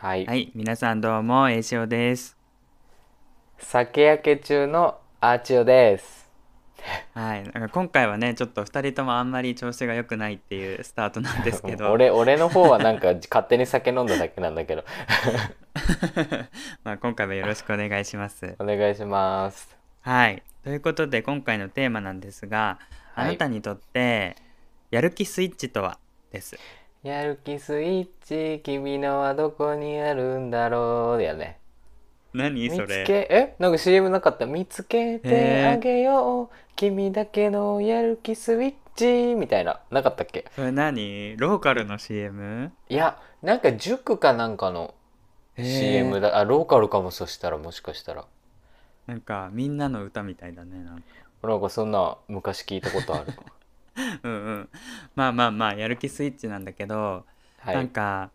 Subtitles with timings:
[0.00, 2.36] はい、はい、皆さんどうも、えいしおです。
[3.58, 6.30] 酒焼け中のアーチオです。
[7.14, 14.84] はい、なんか今回はね、ちょっと二人ともあんまり調子が良くないっていうスタートなんですけど、 俺俺の方はなんか 勝手に酒飲んだだけなんだけど。
[16.84, 18.54] まあ今回もよろしくお願いします。
[18.60, 19.76] お願いします。
[20.02, 22.78] はい、ということで今回のテーマなんですが、
[23.16, 23.32] あはい。
[23.32, 24.36] なたにとって
[24.92, 25.98] やる気スイッチとは？
[26.30, 26.56] です。
[27.08, 31.22] やる気スイッチ君のはどこにあるんだろう？
[31.22, 31.58] やね。
[32.34, 33.04] 見つ何それ？
[33.04, 33.56] けえ？
[33.58, 34.44] なんか CM なかった？
[34.44, 36.48] 見つけてあげよう。
[36.76, 39.34] 君だけのやる気スイッチ？
[39.34, 39.80] みたいな。
[39.90, 40.44] なかったっけ？
[40.54, 41.36] それ何？
[41.38, 42.70] ローカルの CM?
[42.90, 44.94] いやなんか塾かなんかの
[45.56, 46.36] CM だ。
[46.36, 48.26] あローカルかもそしたらもしかしたら。
[49.06, 50.84] なんかみんなの歌みたいだね。
[50.84, 51.02] なんか。
[51.42, 53.32] なんかそんな昔聞いたことある
[54.22, 54.68] うんうん。
[55.14, 57.24] まあまあまあ、やる気スイッチなんだけど、
[57.60, 57.74] はい。
[57.74, 58.30] なんか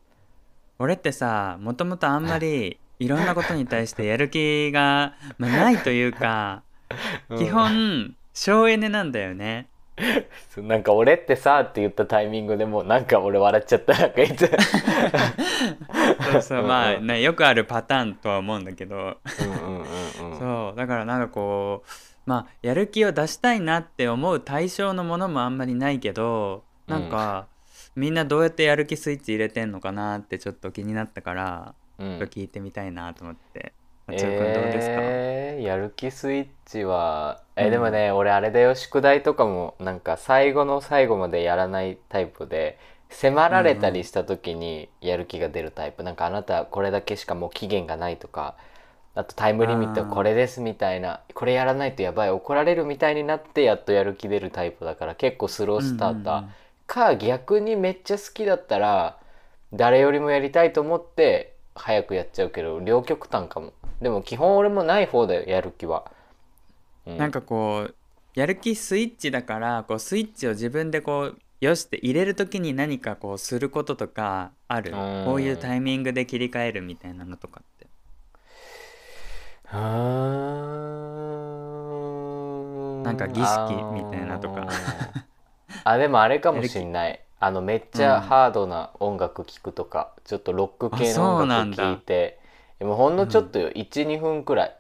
[0.80, 3.08] 俺ってさもともとあんまりい。
[3.08, 6.64] ろんなことに対してやる気が、まあ、ないというか、
[7.30, 7.38] うん。
[7.38, 9.68] 基本省エネなんだよね。
[10.58, 13.94] なんか俺ってさって言ったタイミングでもうなんか俺笑っちゃった。
[13.94, 14.50] なんかいつ。
[16.32, 19.18] そうそうまあ、ね、よくあるパターンとは思うんだけど、
[20.40, 21.90] そうだからなんかこう
[22.26, 27.48] まあやる気を出したいなって思う対象のものもあんまりないけどなんか、
[27.96, 32.20] みんなどうやってやる気スイッチ入れてんのかなってちょっと気になったから、うん。
[32.20, 33.74] 聞いてみたいなと思って。
[34.08, 37.72] 松尾くんどうですか、えーやる気スイッチはえうん。
[37.72, 42.78] でもね、俺あれだよ宿題とかもなんか最後の最後までやらないタイプで
[43.10, 48.56] 迫られたりした時にやる気が出るタイプ、なんかあなたこれだけしかもう期限がないとか
[49.16, 56.54] あとタイムリミットあーこれですみたいなこれやらないとやばい怒られるみたいになってやっとやる気出るタイプだから結構スロースターター、うんうんうん。
[56.86, 59.18] か逆にめっちゃ好きだったら
[59.72, 63.74] 誰よりもやりたいと思って早くやっちゃうけど両極端かも。
[64.02, 66.12] でも基本俺もない方だよやる気は、
[67.06, 67.96] うなんかこう
[68.36, 74.92] やる気スイッチだからこうスイッチを自分でこうよしって入れる時に何かこうすることとかある？
[74.92, 75.26] うん。
[75.26, 77.62] こういうタイミングで切り替えるみたいなのとか
[83.04, 84.68] なんか儀式みたいなとか。
[85.84, 87.20] あでもあれかもしんない。
[87.40, 92.40] あのめっちゃハードな音楽聴くとか、ちょっとロック系の音楽聴いて
[92.80, 94.76] でもほんのちょっとよ、12分くらい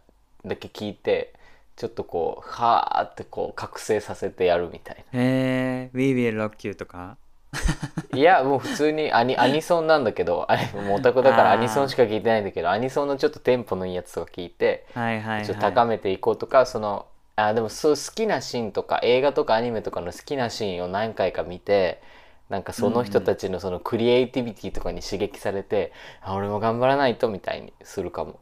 [0.45, 1.33] だけ聴いて
[1.75, 6.97] ちょっとこうはーってこう覚醒させてやるみたいへえ「We Will Rock You」とか？
[6.97, 7.17] な
[8.13, 15.45] いやもう普通にアニアニソンなんだけどあれもうオタクだからアニソンしか聴いてないんだけどアニソンのちょっとテンポのいいやつとか聞いてはいはいはい。
[15.45, 17.05] ちょっと高めていこうとか、その
[17.35, 22.01] あでもそう好きなシーンとか映画とかアニメとかの好きなシーンを何回か見て
[22.49, 28.39] なんかその人たちのそのクリエイティビティとかに刺激されて、あ俺も頑張らないとみたいにするかも。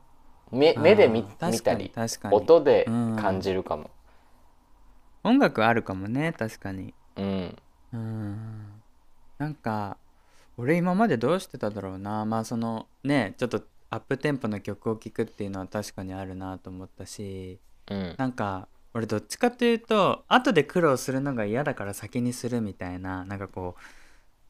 [0.52, 1.94] 目目で見見たり
[2.30, 3.16] 音でうん。
[3.16, 3.90] 感じるかも。
[5.24, 6.94] 音楽あるかもね確かに。
[7.16, 7.58] うん。
[7.94, 8.81] うん
[9.42, 9.98] なんか
[10.56, 12.26] 俺今までどうしてただろうな。
[12.26, 17.58] まあそのねちょっとアップテンポの曲を聴くっていうのは確かにあるなと思ったし。
[17.90, 18.16] うん。
[18.20, 23.26] なんか俺どっちかというと後で苦労するのが嫌だから先にするみたいな。
[23.26, 23.76] なんかこ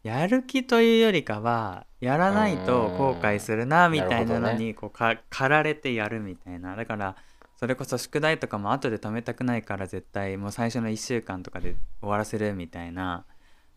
[0.04, 6.76] うやる気というよりかはやらないと後悔するなみたいなのにこうか駆られてやるみたいな。
[6.76, 7.16] だから
[7.56, 13.24] それこそ宿題とかも後で貯めたくないから絶対もう最初の1週間とかで終わらせるみたいな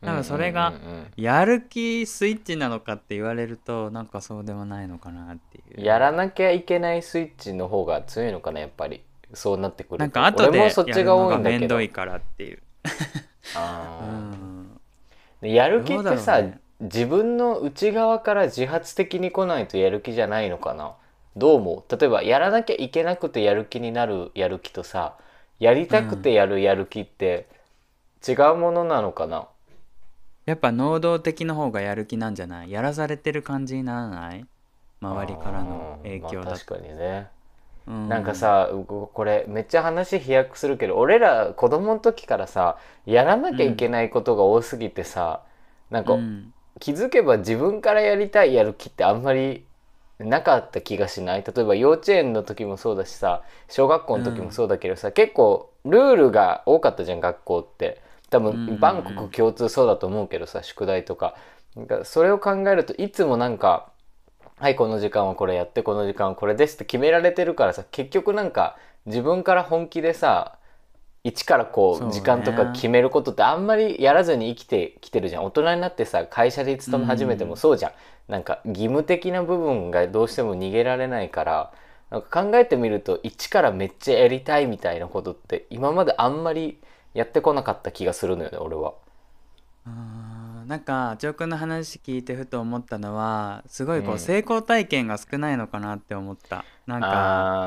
[0.04, 5.78] なんかそれがうんうんうんやる気スイッチなのかって言われるとなんかそうでもないのかなっていう。
[5.78, 9.02] うんやらなきゃいけないスイッチの方が強いのかなやっぱり。
[9.32, 9.98] そうなってくると。
[9.98, 12.62] なんか後で俺もそっやるちがのが面多いんど倒いからっていう。
[13.56, 14.08] あー。
[14.08, 14.80] うん。
[15.40, 16.60] でやる気ってさ、ね。
[16.80, 20.94] 自分の内側から自発的に来ないとやる気じゃないのかな。
[21.36, 21.96] どう思う？
[21.96, 25.14] 例えばやらなきゃいけなくてやる気になるやる気とさ
[25.58, 27.48] やりたくてやるやる気って
[28.26, 29.48] 違うものなのかな、
[30.46, 32.70] やっぱ能動的の方がやる気なんじゃない？
[32.70, 34.44] やらされてる感じにならない？
[35.00, 37.28] 周りからの影響だあーまあ、確かにね、
[37.86, 45.42] うなんかさうこれめっちゃ話飛躍するけど俺ら子供の時からさやらなきゃいけないことが多すぎてさ、
[45.90, 46.52] なんかうん。
[46.80, 49.64] 気づけば自分からやりたいやる気ってあんまり
[50.18, 51.44] なかった気がしない？
[51.44, 58.02] 例えば幼稚園の時もそうだしさ小学校の時もそうだけどさ、結構ルールが多かったじゃん学校って
[58.34, 61.36] 多分バンコク共通そうだと思うけどさ宿題とか。
[62.04, 63.88] それを考えるといつもなんか
[64.58, 68.76] 「はいこの時間はこれやってこの時間はこれです」って決められてるからさ結局なんか
[69.06, 70.56] 自分から本気でさ
[71.24, 75.44] 一からこそう時間とか決めることってあんまりやらずに生きてきてるじゃん。
[75.44, 77.92] 大人になってさ会社で勤め始めてもそうじゃん、
[78.28, 81.72] なんか義務的な部分がどうしても逃げられないから
[82.10, 86.78] なんか考えてみると一からめっちゃやりたいみたいなことって今まであんまり
[87.14, 88.94] やってこなかった気がするのよね俺は。
[89.86, 94.18] あーなんかジョー君の話聞いてふと思ったのはすごいこううん。
[94.18, 96.64] 成功体験が少ないのかなって思った。
[96.86, 97.06] なんか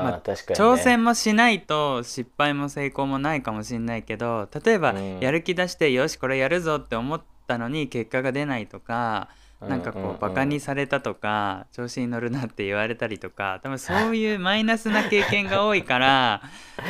[0.00, 5.20] ーまあ確かに、ね、挑戦もしないと失敗も成功もないかもしれないけど例えばうん。
[5.20, 9.28] やる気出してよしこれやるぞって思ったのに結果が出ないとか
[9.60, 10.18] なんかうんうんうこうん。
[10.20, 16.42] バカにされたとか調子に乗るなって言われたりとか多分そういう マイナスな経験が多いから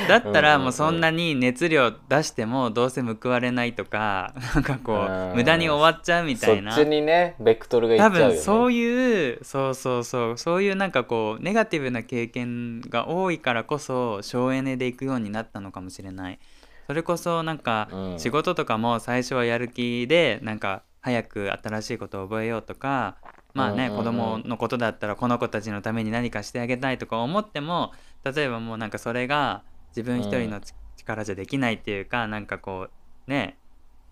[0.07, 6.73] だったらもうそんなに熱量出してもどうせ報われないとかなんかこう無駄に終わっちゃうみたいな。
[6.73, 8.35] そっちにねベクトルがいっち多ゃうよね。
[8.35, 10.39] 分そういうそうそうそう。
[10.39, 16.39] そういうなんかこうネガティブな経験が多いからこそ省エネでいくようになったのかもしれない。
[16.87, 18.19] それこそなんかうん。
[18.19, 23.17] 仕事とかも最初はやる気でなんか早く新しいことを覚えようとか
[23.55, 24.05] まあね、うんうんうん。
[24.05, 27.93] 子供のことだったらこの子たちのために何かしてあげたいとか思っても
[28.25, 32.89] 例えばもうなんかそれが自分一人のち力じゃできないっていうかなんかこ
[33.27, 33.57] うね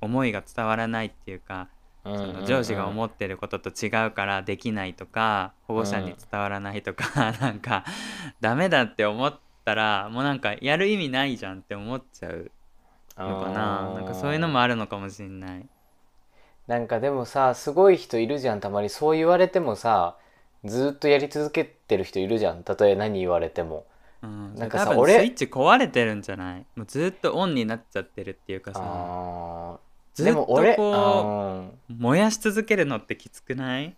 [0.00, 1.68] 思いが伝わらないっていうか
[2.04, 2.26] うんうんうん。
[2.26, 7.84] その上司が思ってることと違うからできないとか保護者に伝わらないとか、なんか
[8.40, 12.50] ダメだって思ったらもうなんかやる意味ないじゃんって思っちゃう
[13.18, 13.92] のかな。
[13.94, 15.68] なんかそういうのもあるのかもしれない。
[16.66, 18.60] なんかでもさすごい人いるじゃん。
[18.60, 18.88] たまに。
[18.88, 20.16] そう言われてもさ
[20.64, 22.62] ずっとやり続けてる人いるじゃん。
[22.62, 23.86] たとえ何言われても。
[24.22, 26.66] うん、なんかさ俺スイッチ壊れてるんじゃない？
[26.74, 29.78] もうずっとオンになっちゃってるっていうかさ。
[30.14, 33.94] ずっとでも俺こうう燃やし続けるのってきつくない？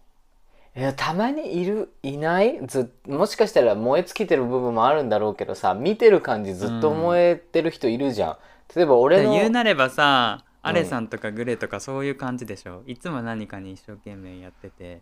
[0.76, 2.58] いやたまにいるいない？
[2.66, 8.36] ずもしかしたら燃え尽きてる部分もあるんだろうけどさ見てる感じずっと燃えてる人いるじゃん、
[8.76, 12.82] 例えば俺の言うなればさうんアレさんとかグレとかそういう感じでしょ？
[12.86, 15.00] いつも何かに一生懸命やってて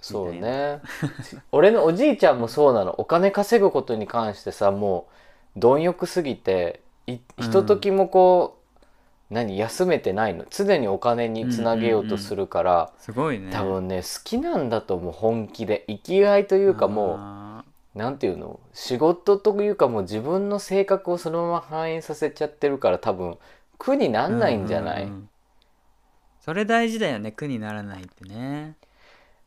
[0.00, 0.80] そうね。
[1.52, 2.92] 俺のおじいちゃんもそうなの。
[2.98, 5.06] お金稼ぐことに関してさも
[5.56, 10.44] う貪欲すぎていひとときもこう、何休めてないの。
[10.50, 13.50] 常にお金につなげようとするから、すごいね。
[13.52, 15.84] 多分ね好きなんだと思う本気で。
[15.86, 17.64] 生きがいというかもあ
[17.94, 18.58] うなんていうの？
[18.72, 23.38] 仕事というかもう自分の性格をそのまま反映させちゃってるから多分
[23.80, 25.28] 苦になーんないんじゃない、うううん。
[26.40, 28.76] それ大事だよね苦にならないってね。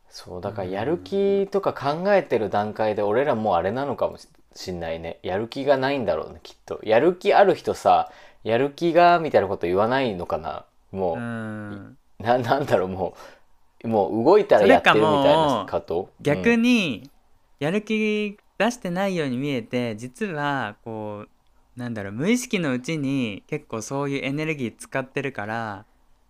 [0.10, 4.18] そうだからやる気とか考えてる段階で俺らもうあれなのかも
[4.56, 5.20] しんないね。
[5.24, 6.80] やる気がないんだろうねきっと。
[6.84, 8.12] やる気ある人さ
[8.44, 10.66] やる気がみたいなこと言わないのかな。
[10.92, 11.98] もう、うん。
[12.20, 13.16] ななんだろうも
[13.84, 16.10] うもう動いたらやってるみたいなこと？
[16.22, 17.10] 逆に
[17.60, 21.30] やる気出してないように見えて実はこう
[21.76, 25.86] なんだろう無意識のうちに結構そういうエネルギー使ってるから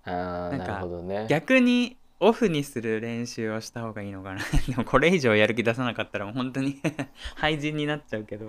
[0.05, 1.27] なんかなるほどね。
[1.29, 4.41] 逆にオフにする練習をした方がいいのかな。
[4.67, 6.79] でもこれ以上やる気出さなかったらもう本当に
[7.35, 8.47] 廃人になっちゃうけど。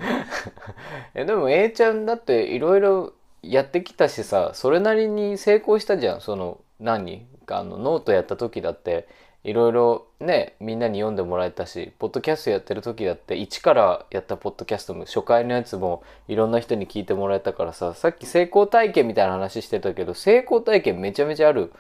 [1.15, 3.13] えでも A ちゃんだっていろいろ
[3.43, 6.21] やってきたしさそれなりに成功したじゃん。
[6.21, 7.27] その何？
[7.47, 9.07] あのノートやった時だって
[9.45, 21.73] いろいろねみんなに読んでもらえたしポッドキャストやってる時だって一からやったポッドキャストも初回のやつもいろんな人に聞いてもらえたからささっき成功体験みたいな話してたけど成功体験めちゃめちゃある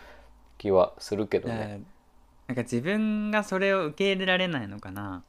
[0.59, 1.81] 気はするけどね。
[2.47, 5.25] なんか自分がそれを受け入れられないのかな。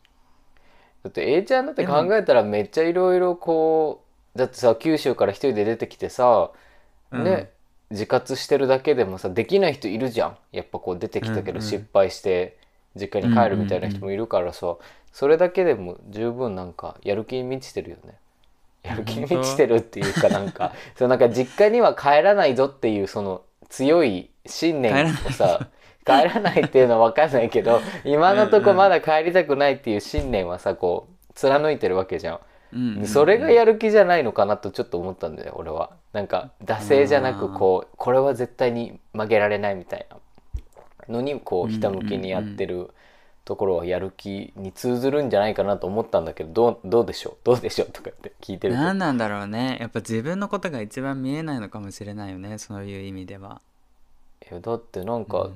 [1.03, 4.03] だって A ちゃんだって考えたらめっちゃいろいろこ
[4.35, 6.51] うだってさ九州から一人で出てきてさ
[7.11, 7.51] ね、
[7.91, 10.37] 自活してるだけでもさできない人いるじゃん。
[10.51, 12.57] やっぱこう出てきたけど失敗して
[12.95, 14.75] 実家に帰るみたいな人もいるからさ、
[15.11, 18.15] それだけでも十分なんかやる気に満ちてるよね。
[18.83, 25.67] やる気に満ちてるっていうかなんか そうなんか実家には帰らないぞっていうその強い信念をさ
[26.05, 32.39] 帰らないっていうのは分かんないけど今のとこまだ帰りたくないっていう信念はさこう貫いてるわけじゃん。
[32.75, 32.81] うん。
[32.81, 35.91] うんうんそれがやる気じゃないのかなとちょっと思ったんだよ俺は。
[36.13, 40.17] なんか惰性じゃなくこうこれは絶対に曲げられないみたいな。
[41.07, 42.89] のにこうひたむきにやってる
[43.45, 47.35] ところはやる気に通ずるんじゃないかなと思ったんだけどどうどうでしょう？
[47.43, 48.79] どうでしょうとかって聞いてると。
[48.81, 49.77] 何なんだろうね。
[49.79, 53.61] やっぱ自分のことが一番見えないのかもしれないよねそういう意味では。
[54.49, 55.53] いやだってなんか、うん。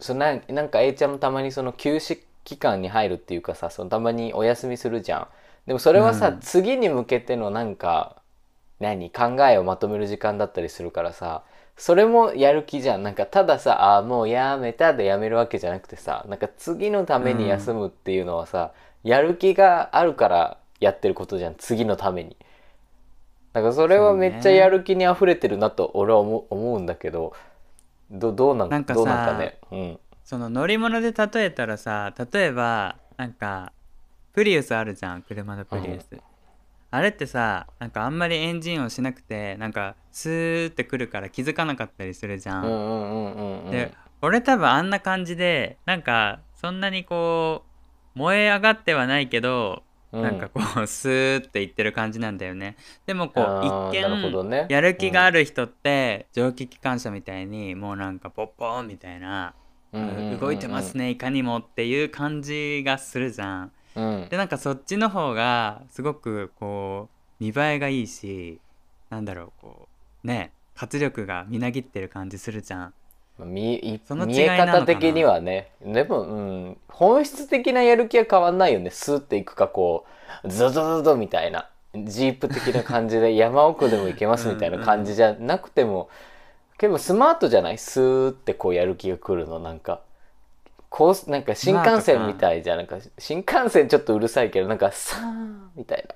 [0.00, 5.26] そのなんなんか A ちゃんもたまにその休止期間に入るっていうかさそのたまにお休みするじゃん
[5.66, 6.40] でもそれはさ、うん。
[6.40, 8.16] 次に向けてのなんか
[8.78, 9.10] 何？
[9.10, 11.42] 考えをまとめる時間だったりするからさ
[11.76, 13.02] それもやる気じゃん。
[13.02, 21.54] なんかたださあーもうやめたでやめるわけじゃなくてさなんか次のために休むっていうのはさ、やる気があるからやってることじゃん。
[21.56, 22.36] 次のために。
[23.52, 27.32] だからそれはめっちゃやる気にあふれてるなと俺は思う思うんだけど
[28.10, 29.58] どどうなんなんかさどうなんかね？
[29.72, 29.98] うん。
[30.24, 33.72] その乗り物で例えたらさ例えばなんか
[34.36, 36.14] プリウスあるじゃん車のプリウス、
[36.90, 47.64] あれってさなんかあんまりエンジン音しなくてなんかスーってくるから気づかなかったりするじゃん、で俺多分あんな感じでなんかそんなにこ
[48.14, 50.22] う燃え上がってはないけど、うん。
[50.22, 52.76] なんかこう スーっていってる感じなんだよね。
[53.06, 54.66] でもこう一見ね。
[54.68, 59.54] やる気がある人って蒸気機関車みたいにもうなんかポッポーンみたいな、
[60.40, 63.72] 動いてますねいかにもっていう感じがするじゃん。
[63.96, 64.28] うん。
[64.28, 67.08] でなんかそっちの方がすごくこ
[67.40, 68.60] う見栄えがいいし
[69.10, 69.88] なんだろうこ
[70.24, 72.94] うね活力がみなぎってる感じするじゃん。
[73.38, 75.70] 見いその見え方的にはね。
[75.84, 78.90] でも、うん、本質的なやる気は変わんないよね。
[78.90, 80.06] スーっていくかこ
[80.42, 81.68] うゾゾゾゾみたいな。
[81.94, 86.10] ジープ的な感じで 山奥でも行けますみたいな感じじゃなくても
[86.76, 87.78] 結構スマートじゃない？
[87.78, 90.00] スーってこうやる気が来るのなんか
[90.96, 92.78] こうなんか新幹線みたいじゃん。
[92.78, 96.14] なんか新幹線ちょっとうるさいけどなんかサーンみたいな。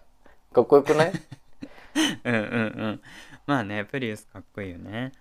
[0.54, 1.12] かっこよくない？
[2.24, 2.42] うんうんう
[2.92, 3.00] ん。
[3.46, 5.12] まあねプリウスかっこいいよね。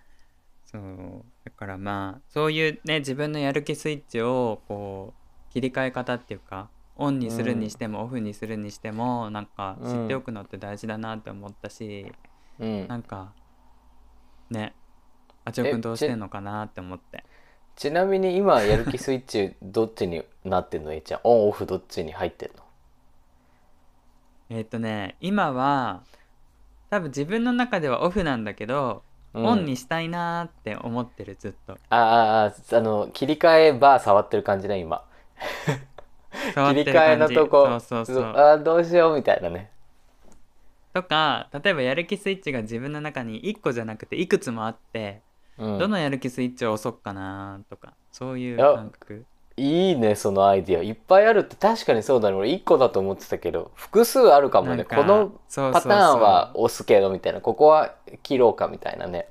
[0.64, 1.24] そう。
[1.44, 5.12] だからまあそういうね自分のやる気スイッチをこ
[5.50, 12.10] う切り替え方っていうかオンにするにしてもオフにするにしてもなんか知っておくのって大事だなって思ったし、
[12.58, 12.88] うん。
[12.88, 13.34] なんか
[14.48, 14.74] ね
[15.44, 17.24] あちおくんどうしてんのかなって思って
[17.80, 20.92] ちなみに今やる気スイッチどっちになってんの？
[20.92, 22.62] えいちゃんオンオフどっちに入ってんの？
[24.50, 26.02] えっ、とね今は
[26.90, 29.46] 多分自分の中ではオフなんだけど、うん。
[29.46, 31.78] オンにしたいなーって思ってるずっと。
[31.88, 35.02] ああああの切り替えバー触ってる感じね今
[36.54, 39.70] 触ってる切り替えのとこそうそうそうああどうしようみたいなね
[40.92, 45.22] とか例えばやる気スイッチが自分の中に1個じゃなくていくつもあって、
[45.60, 45.78] うん。
[45.78, 49.24] どのやる気スイッチを押そうかなとかそういう感覚。
[49.56, 50.82] いいねそのアイディア。
[50.82, 52.36] いっぱいあるって確かにそうだね。
[52.36, 54.84] 俺1個だと思ってたけど複数あるかもね。
[54.84, 57.40] かこのパターンは押すけどみたいな。
[57.40, 59.28] ここは切ろうかみたいなね。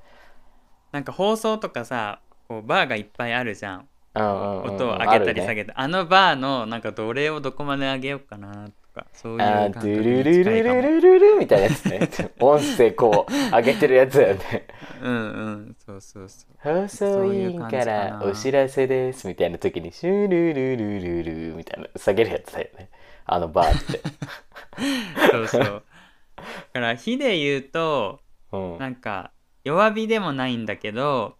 [0.91, 3.87] なんか放送とかさこうバーがいっぱいあるじゃん。
[4.15, 8.71] うんうんうん音を上げたり下げたあ,、のバーのなんかどれをどこまで上げようかなと
[9.01, 9.07] か。
[9.13, 12.09] そういうあード感覚にゥルルル近いかもルルルルみたいなやつね。
[12.39, 14.67] 音声こう上げてるやつだよね。
[15.01, 16.55] うんうんそうそうそう。
[16.61, 22.89] 放送委員からお知らせですみたいな時にシュルルルルルみたいな下げるやつだよね。
[23.25, 24.01] あのバーって、
[25.31, 25.61] そうそう。
[25.63, 29.31] だから火で言うとうん、なんか
[29.63, 31.35] 弱火でもないんだけど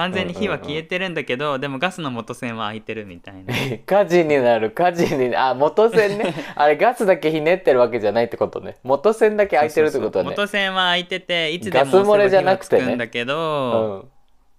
[0.00, 3.54] 完全に火は消えてるんだけど、でもガスの元栓は開いてるみたいな。
[3.84, 5.36] 火事になる火事に。
[5.36, 6.34] あ元栓ね。
[6.56, 8.76] あれガスだけひねってるわけじゃないってことね。
[8.82, 10.30] 元栓だけ開いてるってことね。
[10.30, 12.96] 元栓は開いてていつでもガス漏れじゃなくてね。
[12.96, 14.08] だけど、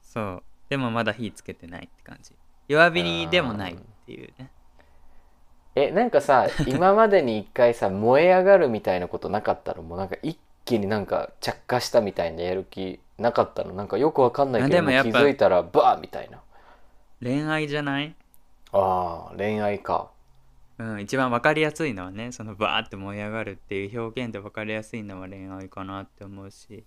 [0.03, 0.43] そう。
[0.69, 2.33] でもまだ火つけてないって感じ。
[2.67, 4.51] 弱火でもないっていうね。
[5.73, 9.81] えなんかさ今までに一回さ燃え上がるみたいなことなかったの？
[9.81, 13.73] もうなんか一気になんか着火したみたいなやる気なかったの。
[13.73, 16.41] なんかよくわかんないけど気あでもやっぱづいたらバーみたいな。
[17.21, 18.15] 恋愛じゃない？
[18.71, 20.09] あー恋愛か。
[20.77, 26.83] うん、一番分かりやすいのはねそのバーって燃え上がるっていう表現で分かりやすいのは恋愛かなって思うし。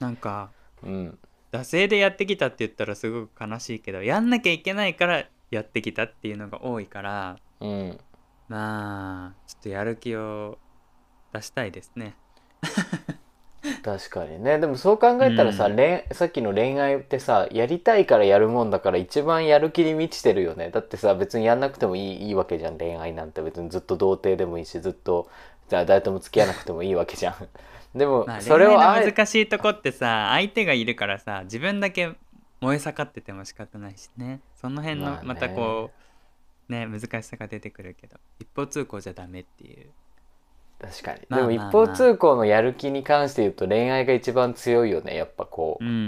[0.00, 0.50] なんか
[0.82, 1.18] うん。
[1.52, 8.00] 惰性でやってきたって言ったらすごく悲しいけどやんなきゃいけないからやってきたっていうのが多いからうん。
[8.48, 10.58] まあちょっとやる気を
[11.32, 12.14] 出したいですね
[13.82, 14.58] 確かにね。
[14.58, 15.76] でもそう考えたらさ、うん。
[15.76, 20.70] 恋さっきの恋愛ってさやりたいからやるもんだから一番やる気に満ちてるよね。
[20.70, 22.78] だってさ別にやんなくてもいいいいわけじゃん。
[22.78, 23.40] 恋愛なんて。
[23.40, 25.28] 別にずっと童貞でもいいしずっと
[25.68, 27.34] じゃあ誰とも付き合わなくてもいいわけじゃん。
[27.98, 32.12] でも、まあそれ恋をあえ愛の難しいとこってさ相手がいるからさ自分だけ
[32.60, 34.40] 燃え盛ってても仕方ないしね。
[34.54, 35.18] その辺まあね。
[35.18, 35.90] のまたこ
[36.68, 39.90] うね難しさが出てくるけど一方通行じゃダメっていう
[40.80, 45.84] 確かに、まあでも一方通行のやる気に関して言うと恋愛が一番強いよねやっぱこう。
[45.84, 46.00] うんうんう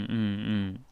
[0.75, 0.85] ん。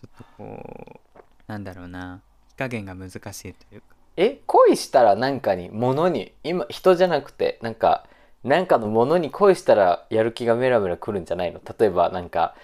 [0.00, 2.20] ちょっとこうなんだろうな。
[2.50, 3.16] 火加減が難し
[3.48, 3.86] いというか。
[4.16, 8.06] え恋したらなんかに物に今人じゃなくてなんか
[8.44, 11.60] なんかのものに恋したらやる気がメラメラくるんじゃないの？
[11.78, 12.54] 例えばなんか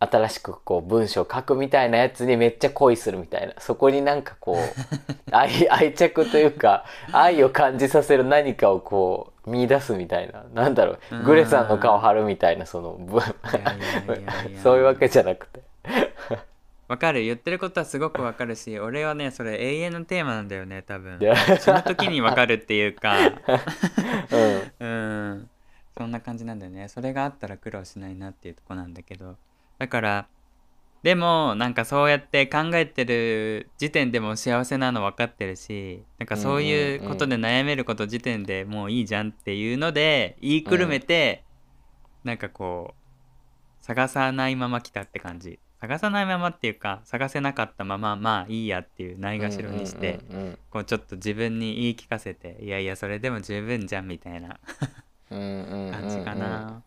[0.00, 3.54] 新しくこう文章書くみたいなやつにめっちゃ恋するみたいな。
[3.58, 4.56] そこになんかこう
[5.34, 10.44] 愛愛着というか愛を感じさせる何かをこう見出すみたいな。
[10.52, 11.22] なんだろう。
[11.24, 12.98] グレさんの顔貼るみたいなその
[14.62, 15.62] そういうわけじゃなくて。
[16.88, 17.22] わかる。
[17.22, 21.18] 言ってることはすごくわかるし俺はねそれ永遠のテーマなんだよね多分。
[21.60, 23.16] その時にわかるっていうか。
[23.18, 24.86] うん。
[24.86, 24.86] う
[25.34, 25.50] ん。
[25.96, 26.88] そんな感じなんだよね。
[26.88, 29.36] それがあったら苦労しないなっていうとこなんだけど。
[29.78, 30.26] だから
[31.06, 41.44] でもなんかそうやって考えてる時点でも幸せなの分かってるしなんかそういうことで悩めること時点でもういいじゃんっていうので言いくるめて、
[42.24, 42.96] なんかこ
[43.80, 45.60] う探さないまま来たって感じ。
[45.80, 50.18] 探さないままっていうか探せなかったまままあいいやっていうないがしろにして、
[50.70, 54.58] こうちょっと自分に言い聞かせていやいやそれでも十分じゃんみたいな
[55.30, 56.82] 感じかな。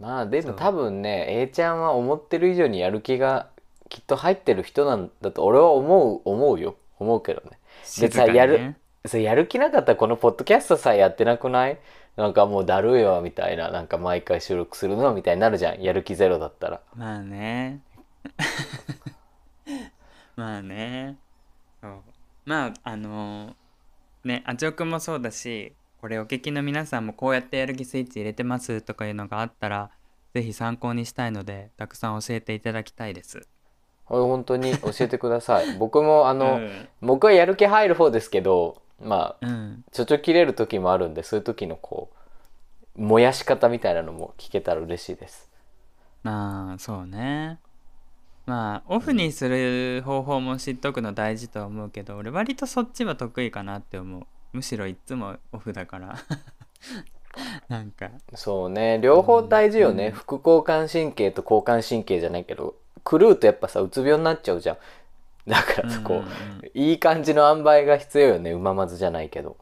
[0.00, 3.48] まあでも多分ね A ちゃんは思ってる以上にやる気が
[3.88, 6.76] きっと入ってる人なんだと俺は思う思うよ。
[6.98, 7.58] 思うけどね。
[7.84, 8.74] 静かにやる
[9.12, 11.78] やる気なかったらこのポッドキャストさえやってなくない？
[12.16, 13.70] なんかもうだるいわみたいな。
[13.70, 15.82] なんか毎回収録するのみたいになるじゃん。
[15.82, 16.80] やる気ゼロだったら。
[16.94, 17.80] まあね。
[20.36, 21.16] まあね。
[22.44, 23.54] まああのー
[24.28, 29.90] ねあちおくんもそうだしこれお聞きの皆さんもこうやってやる気スイッチ入れてますとかいうのがあったら
[30.32, 33.46] ぜひ参考にしたいのでたくさん教えていただきたいです。
[34.06, 35.76] これ本当に教えてください。
[35.78, 36.88] 僕もあの、うん。
[37.02, 42.10] 僕はやる気入る方ですけどまあうん、ちょちょ切れる時もあるんでそういう時のこ
[42.96, 45.50] う燃やし方みたいなのも聞けたら嬉しいです。
[46.22, 47.58] まあそうね。
[48.46, 56.18] まあオフにする方法も知っとくの大事とは思うけど俺割とそっちは得意かなって思うむしろいっつもオフだから。
[57.68, 58.10] なんか。
[58.34, 58.98] そうね。
[59.00, 60.12] 両方大事よね、うん。
[60.12, 62.74] 副交感神経と交感神経じゃないけど
[63.08, 64.76] 狂うとやっぱさうつ病になっちゃうじゃん。
[65.46, 66.30] だからさこう、うんうん。
[66.30, 68.52] うんいい感じの塩梅が必要よね。
[68.52, 69.56] うままずじゃないけど。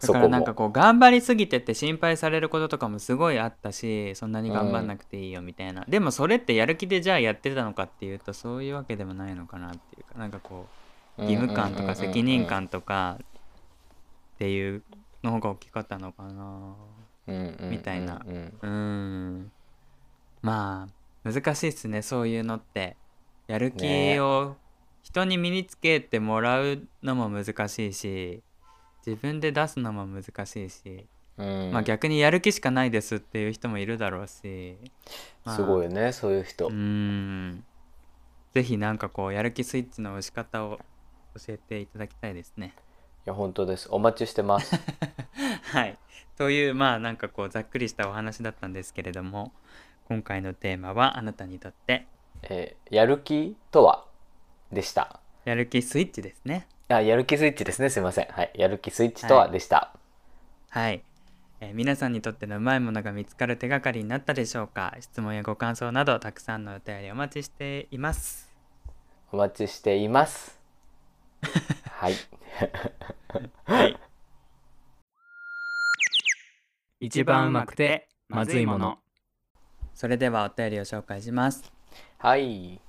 [0.00, 10.18] だからなんかこう頑張りすぎてって心配されることとかもすごいあったしそんなに頑張んなくていいよみたいな、でもそれってやる気でじゃあやってたのかっていうとそういうわけでもないのかなっていうか。
[10.18, 10.66] なんかこ
[11.18, 13.18] う義務感とか責任感とか
[14.38, 14.84] っていう
[15.24, 16.76] の方が大きかったのかな。
[17.68, 18.24] みたいな。
[18.62, 19.50] うん。
[20.42, 20.86] ま
[21.24, 22.96] あ難しいっすねそういうのって。
[23.48, 24.56] やる気を
[25.02, 28.42] 人に身につけてもらうのも難しいし
[29.04, 31.70] 自分で出すのも難しいし、うん。
[31.72, 34.76] まあ逆にやる気しかないですっていう人もいるだろうし、
[35.44, 35.56] まあ。
[35.56, 37.64] すごいよねそういう人、うーん。
[38.54, 40.78] ぜひなんかこうやる気スイッチの押し方を
[41.34, 42.74] 教えていただきたいですね。
[43.28, 43.88] いや本当です。
[43.90, 44.74] お待ちしてます。
[45.74, 45.98] はい。
[46.38, 49.52] というまあなんかこうざっくりしたお話だったんですけれども
[50.06, 52.06] 今回のテーマはあなたにとって
[52.40, 54.06] えーやる気とは
[54.72, 55.20] でした。
[55.44, 56.66] やる気スイッチですね。
[56.88, 57.90] あやる気スイッチですね。
[57.90, 58.28] すいません。
[58.28, 58.50] はい。
[58.54, 59.50] やる気スイッチとははい。
[59.50, 59.92] でした、
[60.70, 61.02] はい、
[61.60, 64.96] えー皆さんにとってのうまいものが見つかる手がかりになったでしょうか？
[65.00, 68.50] 質問やご感想などたくさんのお便りお待ちしています。
[69.32, 70.58] お待ちしています。
[71.90, 72.14] はい
[73.64, 73.96] はい。
[77.00, 78.98] 一番うまくてまずいもの
[79.94, 81.70] それではお便りを紹介します。
[82.18, 82.80] はい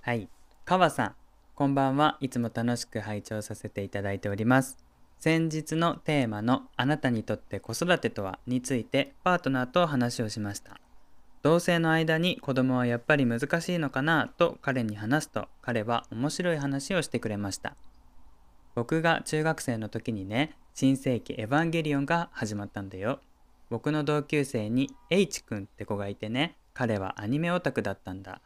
[0.00, 0.28] はい。
[0.64, 1.14] 川さん、
[1.54, 2.16] こんばんは。
[2.20, 4.78] いつも楽しく拝聴させていただいております。
[5.18, 10.80] 先日のテーマのあなたにとって子育てとはについてパートナーと話をしました。
[11.42, 17.76] 同性の間に子供はやっぱり難しいのかなと彼に話すと彼は面白い話をしてくれました。
[18.74, 23.20] 僕が中学生の時にね、新世紀エヴァンゲリオンが始まったんだよ。
[23.70, 28.40] 僕の同級生に H 君って子がいてね、彼はアニメオタクだったんだ。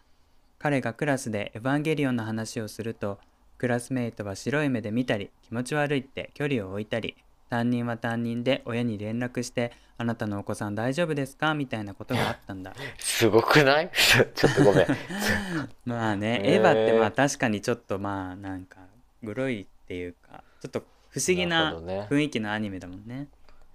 [0.58, 3.18] 彼がクラスでエヴァンゲリオンの話をすると
[3.58, 7.16] クラスメイトは白い目で見たり気持ち悪いって距離を置いたり
[7.50, 13.90] 担任は担任で親に連絡して「あなたのお子さん大丈夫ですか?」みたいなことがあったんだすごくない？
[14.36, 14.86] ちょっとごめん
[15.84, 18.78] まあね、へーエヴァってまあ確かにちょっとまあなんか
[19.24, 21.74] グロいっていうかちょっと不思議な
[22.08, 23.28] 雰囲気のアニメだもんね。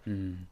[0.05, 0.47] うん。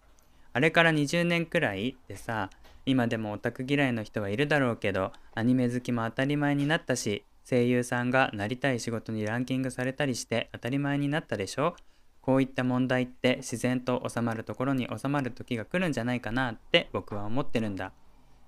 [0.53, 2.49] あれから20年くらいでさ
[2.85, 11.75] 今でもオタク嫌いの人はいるだろうけどアニメ好きも当たり前になったし声優さんがなりたい仕事にランキングされたりして当たり前になったでしょ？
[12.21, 17.91] こういった問題って自然と収まるところに収まる時が来るんじゃないかなって僕は思ってるんだ。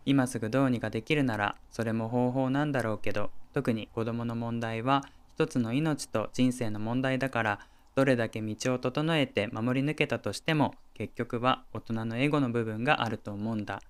[0.06, 5.04] 今すぐどうにかできるならそれも方法なんだろうけど特に子供の問題は
[5.38, 7.60] 一つの命と人生の問題だから
[7.94, 13.84] どれだけ道を整えて守り抜けたとしても結局は大人のエゴの部分があると思うんだ。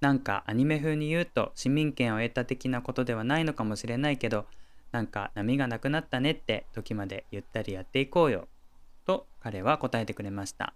[0.00, 4.46] なんかアニメ風に言うと市民権を得た的なことではないのかもしれないけど
[4.90, 8.48] なんか波がなくなったねって時までゆったりやっていこうよ
[9.06, 10.74] と彼は答えてくれました。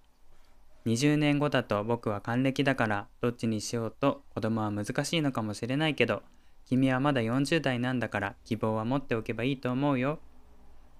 [0.86, 6.22] 20年後だと僕は還暦だからどっちにしようと子供は難しいのかもしれないけど
[6.68, 10.18] 君はまだ40代なんだから希望は持っておけばいいと思うよ。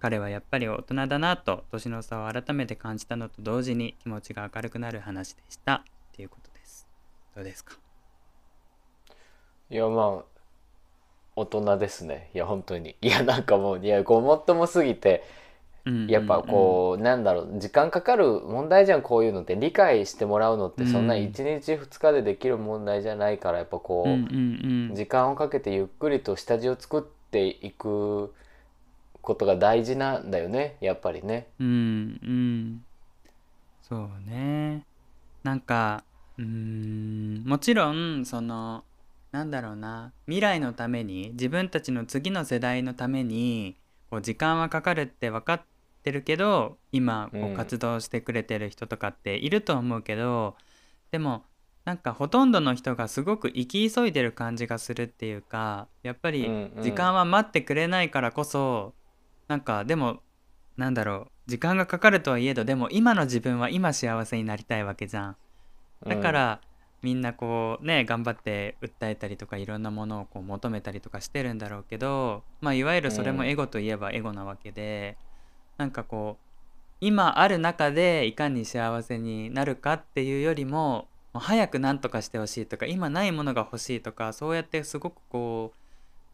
[0.01, 5.75] 彼はやっぱり大人だなと年の差を改めて感じたのと同時に気持ちが明るくなる話でした。
[5.75, 6.87] っていうことです。
[7.35, 7.75] どうですか？
[9.71, 10.25] いやまあ
[11.37, 12.31] 大人ですね。
[12.33, 12.97] いや本当に。
[13.03, 15.25] いやなんかもういやごもっともすぎて
[16.09, 24.05] やっぱこう、なんだろう時間かかる問題じゃんこういうのって理解してもらうのってそんな1日2日でできる問題じゃないからやっぱこ
[24.91, 28.33] う,、時間をかけてゆっくりと下地を作っていく
[29.21, 31.49] ことが大事なんだよねやっぱりね。
[31.61, 32.85] うんうん。
[33.83, 34.85] そうね。
[35.43, 36.05] なんか
[36.39, 37.43] うーん。
[37.45, 38.85] もちろんその
[39.31, 40.13] なんだろうな。
[40.27, 43.77] 未来のために自分たちの次の世代のために
[44.11, 45.78] こう時間はかかるって分かって
[46.11, 47.53] るけど今こうん。
[47.53, 50.57] う活動してくれてる人とかっていると思うけど、
[51.11, 51.45] でも
[51.85, 56.83] なんかほとんどの人がすごく生き急いでる感じがするっていうかやっぱりうんうん。
[56.83, 58.95] 時間は待ってくれないからこそ
[59.49, 60.21] なんかでも
[60.77, 65.37] なんだろう時間がかかるとはいえどでも今の自分は今幸せになりたいわけじゃん。
[66.07, 66.61] だから、
[67.03, 75.17] みんなこうね頑張って訴えたりとかいろんなものをこう求めたりとかしてるんだろうけどまあいわゆるそれもエゴといえばエゴなわけで、
[75.79, 76.45] なんかこう
[77.01, 85.73] 今ある中でいかに幸せになるかっていうよりももう早く何とかしてほしいとか今ないものが欲しいとかそうやってすごくこ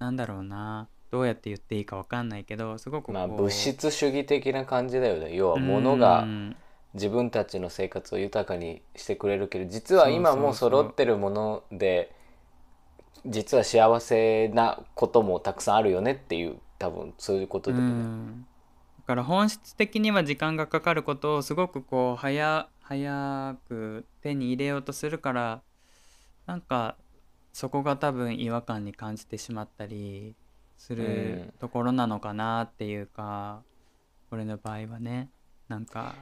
[0.00, 5.36] うなんだろうなどうやって言っていいかわかんないけどすごくこう、まあ物質主義的な感じだよね。
[5.36, 6.56] 要は物がうん
[6.94, 12.12] 自分たちの生活を豊かにしてくれるけど実は今もう揃ってるもので
[13.26, 18.44] 実は幸せなこともたくさんあるよねっていう多分そういうことだうよね。
[19.04, 25.62] んだから本質的には時間がかかることをすごくこう早早く手に入れようとするから
[26.46, 26.96] なんか
[27.52, 30.34] そこが多分違和感に感じてしまったり
[30.76, 30.98] すうん。
[30.98, 33.62] るところなのかなっていうか、
[34.30, 35.30] 俺の場合はね
[35.68, 36.16] なんか。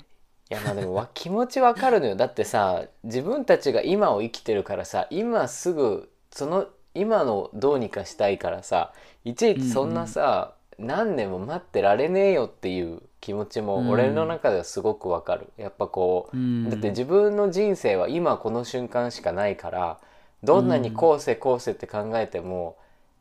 [0.51, 2.17] いやまあでもわ気持ちわかるのよ。
[2.17, 8.93] だってさ自分たちが今を生きてるからさ今すぐその今のどうにかしたいからさ
[9.25, 13.67] いちいちそんなさ、何年も待ってられねえよっていう気持ちうん。
[13.67, 15.49] も俺の中ではすごくわかる。
[15.57, 16.71] やっぱこううん。
[16.71, 19.99] だって自分の人生は今この瞬間しかないから
[20.43, 22.77] どんなに後世後世って考えても、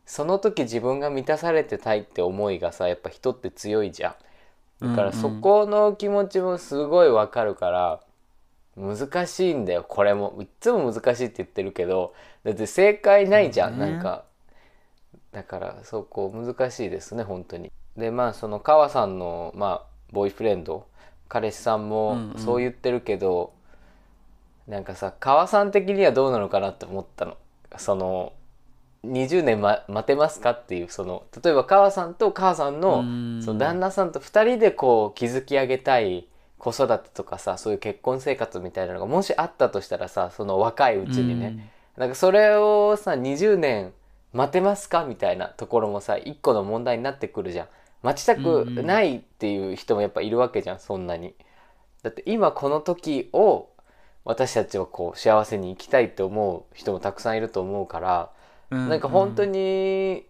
[0.06, 4.16] その時自分が満たされてたいって思いがさやっぱ人って強いじゃ
[4.82, 4.88] ん。
[4.90, 8.00] だからそこの気持ちもすごいわかるから
[8.76, 10.36] 難しいんだよこれも。
[10.40, 13.92] いっつも難しいって言ってるけどだって正解ないじゃん、そうね。
[13.92, 14.26] なんか
[15.32, 17.72] だからそこ難しいですね本当に。
[17.98, 20.86] でまあその川さんのまあボーイフレンド
[21.30, 22.34] 彼氏さんうんもうん。
[22.38, 23.54] そう言ってるけど、
[24.68, 27.38] なんかさ川さん的にはどうなのかなって思ったの。
[27.78, 28.34] その
[29.06, 33.42] 20年、ま、待てますかっていうその例えば川さんと母さんのうん。
[33.42, 43.94] その旦那さんと2人でこう築き上げたい子育てとかさそういう結婚生活みたいなのがもしあったとしたらさその若いうちにね、なんかそれをさ20年
[44.34, 45.04] 待てますか？
[45.04, 47.68] みたいなところもさ一個の問題になってくるじゃん。
[48.04, 51.36] 待ちたくないっていう人もやっぱいるわけじゃんそんなに。
[52.02, 53.70] だって今この時を
[54.24, 58.30] 私たちはこう幸せに生きたいって思う人もたくさんいると思うから、
[58.72, 60.26] うんなんか本当に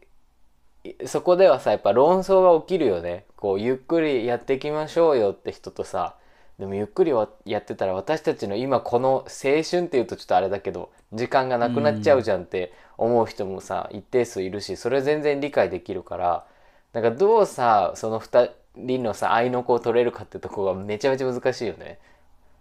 [1.05, 3.25] そこではさやっぱ論争が起きるよね。
[3.35, 6.15] こうゆっくりやっていきましょうよって人とさ
[6.59, 16.45] でもゆっくりはやってたら私たちの今この青春っていうとちょっとあれだけど時間がなくなっちゃうじゃんって思う人もさ一定数いるしそれ全然理解できるから
[16.93, 21.99] なんかどうさその2人のさ愛の子を取れるかってとこがめちゃめちゃ難しいよね。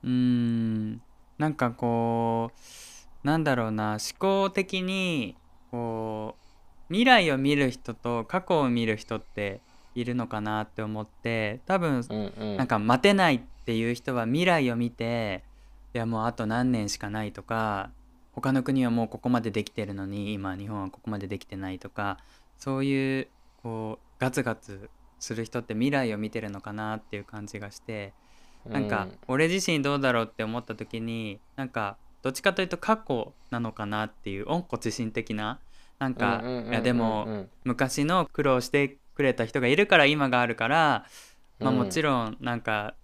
[0.02, 1.02] うーん
[1.36, 5.36] なんかこうなんだろうな思考的に
[5.70, 9.60] こう未来を見る人と過去を見る人って
[9.94, 15.44] いるのかなって思って多分うんうん、なんか待てないっていう人は未来を見て
[15.94, 17.90] いやもうあと何年しかないとか
[18.32, 22.18] 他の国はもうここまでできてるのに今日本はここまでできてないとか
[22.58, 23.28] そういう
[23.62, 28.12] こうガツガツする人って未来を見てるのかなっていう感じがして
[28.66, 35.58] なんか俺自身どうだろうって思った時になんかどっちかというと過去なのかなっていう温故知新的な
[35.98, 41.06] なんかいやでも昔の苦労してくれた人がいるから今があるから、
[41.58, 42.94] まあ、もちろんなんか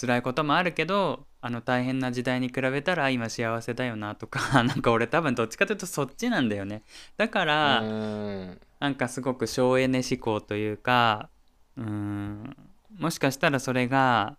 [0.00, 6.82] 辛いこともあるけどあの大変な時代に比べたら今幸せだよなとか なんか俺多分どっちかというとそっちなんだよね。
[7.16, 8.60] だから、うん。
[8.80, 11.30] なんかすごく省エネ思考というか
[11.76, 12.56] うーん
[12.98, 14.36] もしかしたらそれが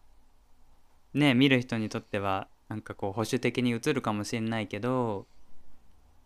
[1.13, 5.25] ね見る人にとってはなんかこう保守的に映るかもしれないけど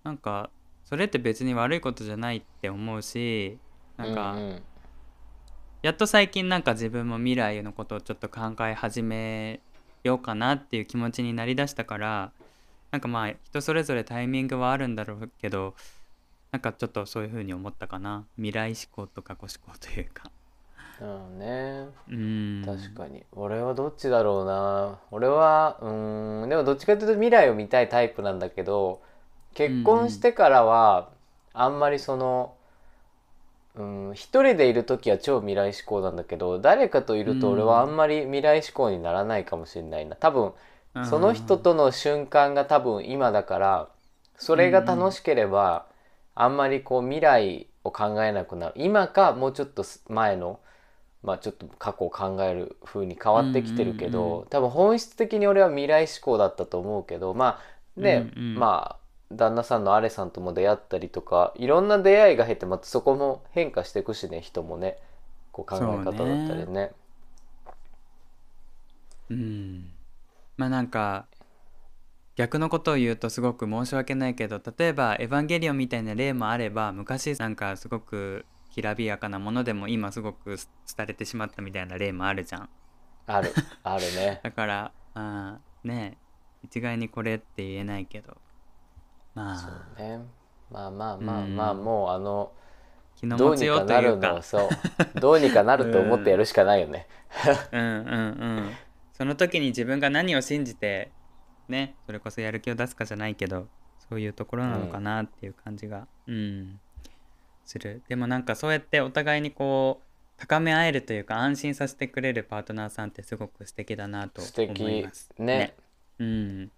[0.03, 0.49] なんか
[0.83, 3.59] それって別に悪いことじゃないって思うし
[3.95, 4.63] なんか、うんうん。
[5.83, 9.61] やっと最近なんか自分も未来のことをちょっと考え始め
[10.03, 12.31] ようかなっていう気持ちになりだしたから
[12.91, 15.75] なんかまあ人それぞれタイミングはあるんだろうけど
[16.51, 18.25] なんかちょっとそういう風に思ったかな。
[18.35, 20.29] 未来志向と過去志向というか。
[20.99, 21.87] うんね。
[22.09, 22.63] うん。
[22.65, 23.23] 確かに。
[23.31, 24.99] 俺はどっちだろうな。
[25.11, 26.49] 俺はうーん。
[26.49, 29.01] でもどっちかというと未来を見たいタイプなんだけど
[29.53, 31.09] 結婚してからは
[31.53, 32.53] あんまりその
[33.75, 40.15] うん一人でいる時は超未来志向なんだけど誰かといると俺はあんまり未来志向にならないかもしれないな。
[40.15, 40.53] 多分
[41.01, 43.89] その人との瞬間が多分今だから
[44.37, 45.85] それが楽しければ
[46.35, 48.73] あんまりこう未来を考えなくなる。
[48.75, 50.59] 今かもうちょっと前の
[51.23, 57.61] まあちょっと過去を考える風に変わってきてるけど多分本質的に俺は未来志向だったと思うけどま
[57.97, 59.00] あねまあ
[59.35, 64.97] 旦那さんのアレさんとも出会ったりとかいろんな出会いが経てまたそこも変化していくしね人もね。
[65.51, 66.91] こう考え方だったりね。
[69.29, 69.91] うん。
[70.57, 71.27] まあなんか
[72.35, 80.57] 逆のことを言うとすごく申し訳ないけど例えば「エヴァンゲリオン」みたいな例もあれば昔なんかすごくきらびやかなものでも今すごく
[80.95, 82.69] 廃れてしまったみたいな例もあるじゃん。
[83.27, 83.53] ある。
[83.83, 84.39] あるね。
[84.43, 86.17] だからあーね
[86.63, 88.37] 一概にこれって言えないけど
[89.35, 90.19] まそうあね。
[90.69, 91.55] まあまあまあうん。
[91.55, 92.51] まあもうあの
[93.15, 95.19] 気のどうに持ちようとかないるうかのそう。
[95.19, 97.07] どうにかなると思ってやるしかないよね。
[97.71, 97.91] うんうんう
[98.61, 98.71] ん。
[99.13, 101.11] その時に自分が何を信じて
[101.67, 103.67] ねそれこそやる気を出すかじゃないけど
[104.09, 106.79] そういうところなのかなっていう感じがうん、
[107.65, 108.01] する。
[108.07, 115.29] でもなんかそうやってお互いにこう高め合えるというか安心させてくれるパートナーさんってすごく素敵だなと素思い敵ます。
[115.37, 115.75] ね。
[116.19, 116.71] うん。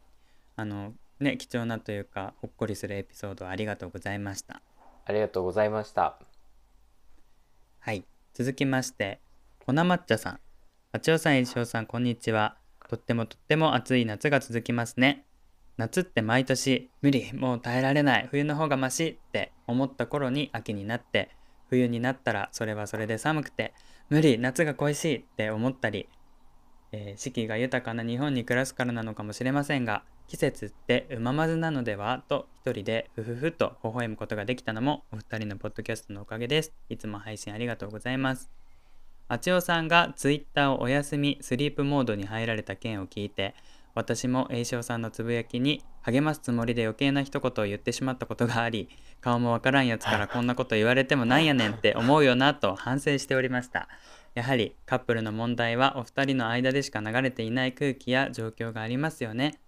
[0.55, 4.61] あのね貴重なというかほっこりするエピソードありがとうございました
[5.05, 6.17] ありがとうございました。
[7.79, 8.05] はい。
[8.33, 9.19] 続きまして、
[9.65, 10.39] 粉抹茶さん。
[10.93, 12.57] 八尾さん、さん、こんにちは。
[12.87, 15.25] とってもとっても暑い夏が続きますね。
[15.75, 21.31] 夏って毎年、無理、もう耐えられない、冬の方がマシって思った頃に秋になって、
[21.67, 23.73] 冬になったらそれはそれで寒くて、
[24.09, 26.07] 無理、夏が恋しいって思ったり、
[26.93, 36.73] えー四季が豊かな日本に暮らすからなのかもしれませんが、季節ってうままずなのではと一人でふふふと微笑むことができたのもお二人のポッドキャストのおかげです。
[36.89, 38.49] いつも配信ありがとうございます。
[39.27, 43.55] あちおさんがツイッターをお休みスリープモードに入られた件を聞いて
[43.95, 48.89] 私も栄翔さんのつぶやきに励ますつもりで余計な一言を言ってしまったことがあり
[49.21, 53.87] 顔もわからんやつからこんなこと言われてもなんやねんって思うよなと反省しておりました
[54.33, 59.59] やはりカップルの問題はお二人の間でしか流れていない空気や状況がありますよね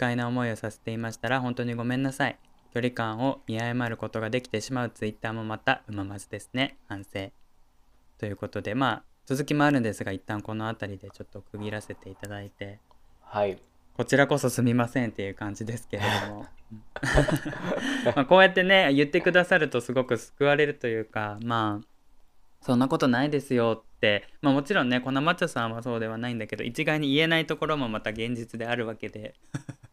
[0.00, 2.38] 快な思いをさせていましたら本当にごめんなさい。
[2.72, 4.90] 距離感を見誤ることができてしまう。
[4.90, 6.78] ツイッターもまたうままずですね。
[6.88, 7.30] 反省。
[8.16, 12.78] ということでまあ続きもあるんですが一旦この辺りでちょっと区切らせていただいて。
[13.20, 13.58] はい。
[13.94, 16.46] こちらこそすみませんっていう感じですけれども。
[18.16, 21.86] まあこうやってね言ってくださるとすごく救われるというかまあ
[22.62, 24.26] そんなことないですよって。
[24.40, 29.34] まあもちろんね粉抹茶さんはそうではないんだけど一概に言えないところもまた現実であるわけで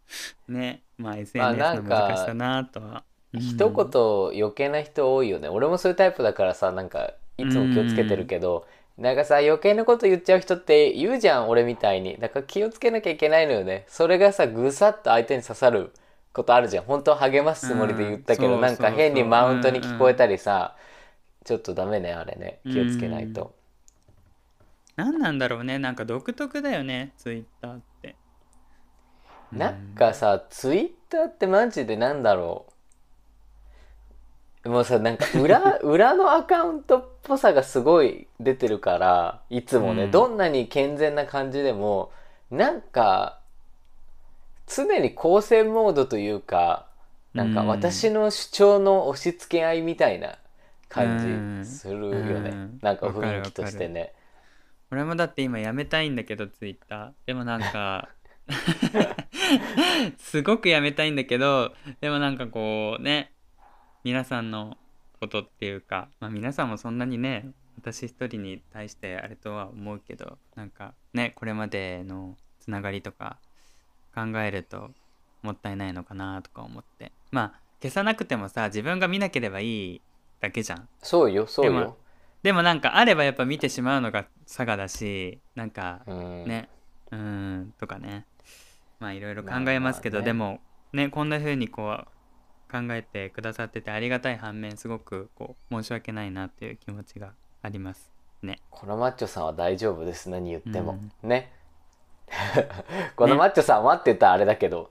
[0.47, 3.01] ねまあ SNS の難しさなとは、うん
[3.33, 5.49] 一言余計な人多いよね。
[5.49, 8.65] 俺もそういうタイプだからさ、なんかいつも気をつけてるけど、
[8.97, 12.17] なんかさ余計なこと言っちゃう人って言うじゃん俺みたいに。
[12.17, 13.83] だから気をつけなきゃいけないのよね。
[13.89, 15.91] それがさぐさっと相手に刺さる
[16.33, 16.85] ことあるじゃん。
[16.85, 20.75] 本当は励ますつもりで言ったけど、うんなんか変にマウントに聞こえたりさ、
[21.43, 22.59] ちょっとダメねあれね。
[22.63, 23.53] 気をつけないと。
[24.95, 28.15] 何なんだろうねなんか独特だよねツイッターって
[29.51, 32.67] なんかさ、ツイッターってマジでなんだろ
[34.65, 34.69] う。
[34.69, 40.11] もうさ、なんか裏、 裏のアカウントっぽさがすごい出てるから、いつもね、うん。
[40.11, 42.11] どんなに健全な感じでも、
[42.51, 43.39] なんか、
[44.67, 46.87] 常に構成モードというか、
[47.33, 47.67] なんかうん。
[47.67, 50.37] 私の主張の押し付け合いみたいなうん。
[50.89, 51.17] 感
[51.63, 52.49] じするよね。
[52.49, 52.79] うん。
[52.81, 54.13] なんか雰囲気としてね。
[54.91, 57.11] 俺もだって今やめたいんだけどツイッター。
[57.25, 58.09] でもなんか
[60.17, 63.33] すごくやめたいんだけどでもなんかこうね
[64.03, 64.77] 皆さんの
[65.19, 73.37] ことっていうか、まあ、皆さんもそんなにね私一人に対してあれとは思うけどなんかねこれまでのつながりとか
[74.13, 74.91] 考えると
[75.41, 80.01] もったいないのかなとか思ってまあ消さなくてもさ自分が見なければいい
[80.39, 81.97] だけじゃんそうよ、そうでもよ。
[82.43, 86.45] でもなんかあればやっぱ見てしまうのが佐賀だしなんかうん。
[86.45, 86.69] ね
[87.11, 88.25] うーんとかね
[88.99, 90.25] まあいろいろ考まあえますけど、まあね。
[90.27, 90.59] でも
[90.93, 92.07] ねこんな風にこう
[92.71, 98.59] 考えてくださっててありがたい反面すごくこう申し訳ないなっていう気持ちがありますね。
[98.69, 101.29] このマッチョさんは大丈夫です何言っても、うん。
[101.29, 101.51] ね。
[103.15, 104.89] このマッチョさんはって言ったらあれだけど、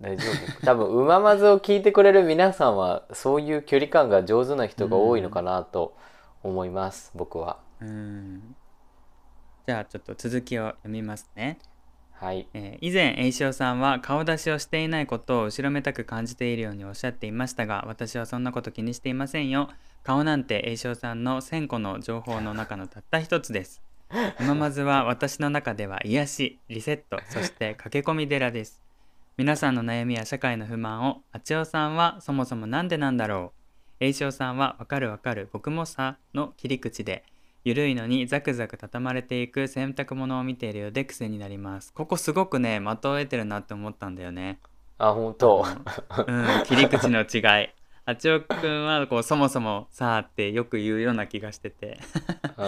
[0.00, 0.24] 大丈
[0.60, 0.66] 夫。
[0.66, 5.96] 多分「うままず」を聞いてくれる皆さんはそういう距離感が上手な人が多いのかなと
[6.42, 7.58] 思います、僕は。
[7.80, 8.54] うん。
[9.66, 11.58] じゃあちょっと続きを読みますね、
[12.18, 12.48] はい。
[12.54, 19.68] えー以前栄翔さんは顔出しをしていないことを後ろめたく感じているようにおっしゃっていましたが私はそんなこと気にしていませんよ。
[20.02, 23.82] 顔なんて栄翔さんの1000個の情報の中のたった一つです。
[24.40, 28.80] 今 まずは私の中では癒しリセットそして駆け込み寺です。
[29.36, 33.52] 皆さんの悩みや社会の不満をあちおさんはそもそもなんでなんだろ
[34.00, 34.04] う。
[34.04, 37.24] 栄翔さんはわかるわかる僕もさの切り口で
[37.66, 41.92] ゆるいのにザクザク畳まれていく洗濯物を見ているようで癖になります。
[41.92, 44.60] ここすごくね的を得てるなって思ったんだよね。
[44.98, 45.64] あ本当？
[46.28, 46.46] うん。
[46.64, 47.70] 切り口の違い。
[48.04, 51.98] あちおくんはこうそもそもさあってよく言うような気がしてて。
[52.56, 52.64] うん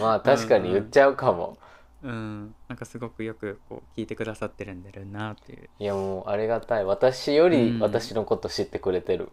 [0.00, 1.58] まあ確かに言っちゃうかも、
[2.04, 2.54] うん。
[2.68, 5.68] なんかすごくよくこう聞いてくださってるんだろうなっていう。
[5.80, 6.84] いやもうありがたい。
[6.84, 7.80] 私よりうん。
[7.80, 9.28] 私のこと知ってくれてる、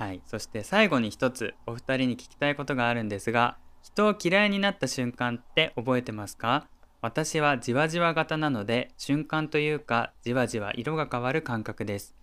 [0.00, 6.66] はい、そして最後に一つお二人に聞きたいことがあるんですが人を嫌いになった瞬間って覚えてますか？
[7.02, 12.14] 私はじわじわ型なので瞬間というかじわじわ色が変わる感覚です。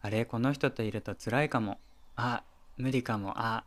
[0.00, 1.78] あれこの人といると辛いかも。
[2.16, 2.42] あ
[2.78, 3.34] 無理かも。
[3.36, 3.64] あ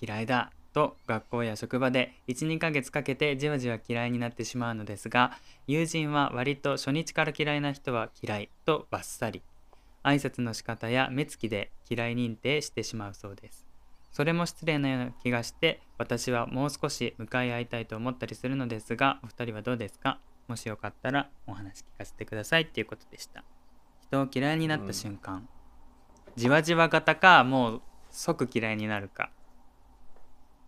[0.00, 0.50] 嫌いだ。
[0.72, 9.42] と学校や職場で12ヶ月かけてじわじわ嫌いになってしまうのですが友人は割と初日から嫌いな人は嫌いとバッサリ。
[10.02, 13.66] 挨拶の仕方や目つきで嫌い認定してしまうそうです。
[14.10, 20.18] それも失礼なような気がして私はもう少し向かい合いたいと思ったりするのですがお二人はどうですか？
[20.48, 23.44] もしよかったらお話聞かせてくださいっていうことでした。
[24.02, 25.48] 人を嫌いになった瞬間、
[26.36, 29.30] じわじわ型かもう即嫌いになるか。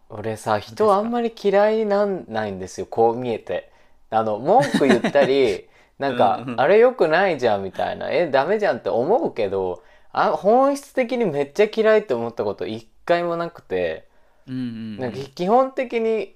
[0.08, 2.86] 俺さ人あんまり嫌いになんないんですよ。
[2.86, 3.70] こう見えて。
[4.10, 8.10] あの文句言ったり なんかあれ良くないじゃんみたいな。
[8.10, 14.08] えダメじゃんって思うけどあ本質的にめっちゃ嫌いって思ったこと一回もなくて。
[14.46, 16.34] なんか基本的に、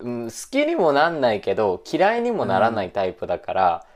[0.00, 3.86] うん、好きにもなんないけど嫌いにもならないタイプだから、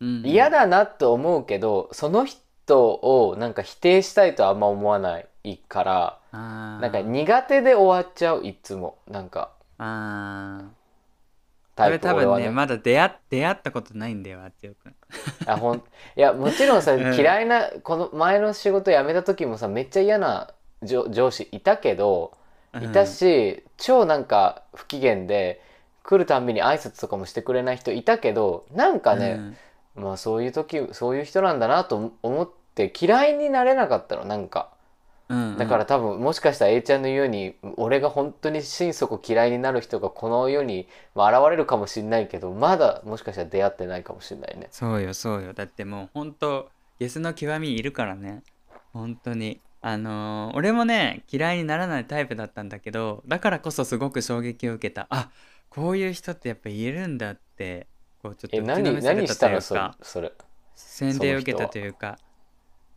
[0.00, 8.98] うん嫌だなと思うけどその人をなんか否定したいとあんま思わないからなんか苦手で終わっちゃういつも。
[9.08, 9.52] なんか
[11.90, 12.44] タイこれ多プ俺はね。
[12.44, 14.94] 分ねまだ出会っ出会ったことないんだよあっちよくん
[15.46, 15.80] あほんい
[16.16, 17.14] やもちろんさ、うん。
[17.14, 20.50] 嫌いなこの前の仕事辞めた時もさめっちゃ嫌な
[20.82, 22.36] 上上司いたけど
[22.82, 25.60] いたし、超なんか不機嫌で
[26.02, 29.56] 来るたんびに挨拶とかもしてくれない人いたけどなんかね、
[29.94, 34.71] まあそういう時そういう人なんだなと思って嫌いになれなかったのなんか
[35.28, 35.58] うんうん。
[35.58, 44.68] だから多分もしかしたら A ちゃんの言うに俺が本当に心底嫌いになる人がこの世に、まあ、現れるかもしれないけどまだもしかしたら出会ってないかもしれないね。
[44.70, 45.52] そうよそうよ。
[45.52, 48.42] だってもうほんとゲスの極みいるからね。
[48.92, 55.06] 本当にあのー俺もね嫌いにならないタイプだったんだけどだからこそすごく衝撃を受けた。
[55.10, 55.30] あ
[55.68, 57.86] こういう人ってやっぱいるんだって
[58.22, 60.32] こうちょっと何何したのそれ
[60.76, 62.18] 洗礼を受けたというか。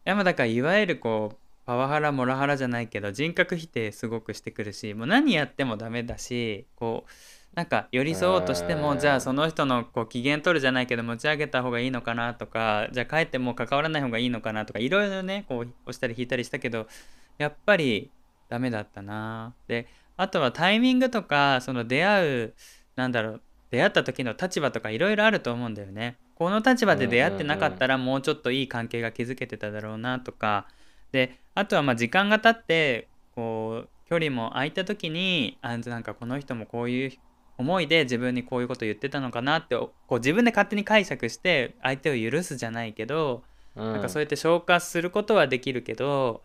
[0.05, 7.11] いやまあだからいわゆるこうパワハラモラハラじゃないけど人格否定すごくしてくるしもう何やってもダメだしこう
[7.55, 16.87] なんか寄り添おうとしてうんもじゃあその人のこう機嫌取るじゃないけど持ち上げた方がいいのかなとかじゃあ帰ってもう関わらない方がいいのかなとかいろいろねこう押したり引いたりしたけど
[17.37, 18.11] やっぱり
[18.49, 19.53] ダメだったな。
[19.67, 22.53] であとはタイミングとかその出会う
[22.95, 26.17] なんだろう出会った時の立場とかいろいろあると思うんだよね。
[26.35, 30.67] この立場で出会ってなかったらもうちょっといい関係が築けてただろうなとか
[31.15, 37.11] であとはまあ時間が経ってこう距離も空いた時にあなんかこの人もこういう
[37.57, 43.43] 思いで自分にこういうこと言ってたのかなってこう自分で勝手に解釈して相手を許すじゃないけど
[43.75, 43.93] うん。
[43.93, 46.41] なんかそうやって消化することはできるけど、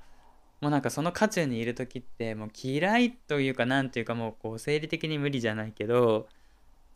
[0.61, 6.29] もうなんかその渦中にいる時ってもう嫌いというかなんていうかもうこう生理的に無理じゃないけど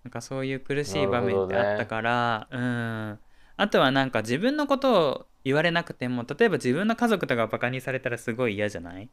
[0.02, 3.18] なんかそういう苦しい場面ってあったから、うん
[3.56, 9.08] あとはなんか自分のことを言われなくても例えば自分の家族とかバカにされたらすごい嫌じゃない？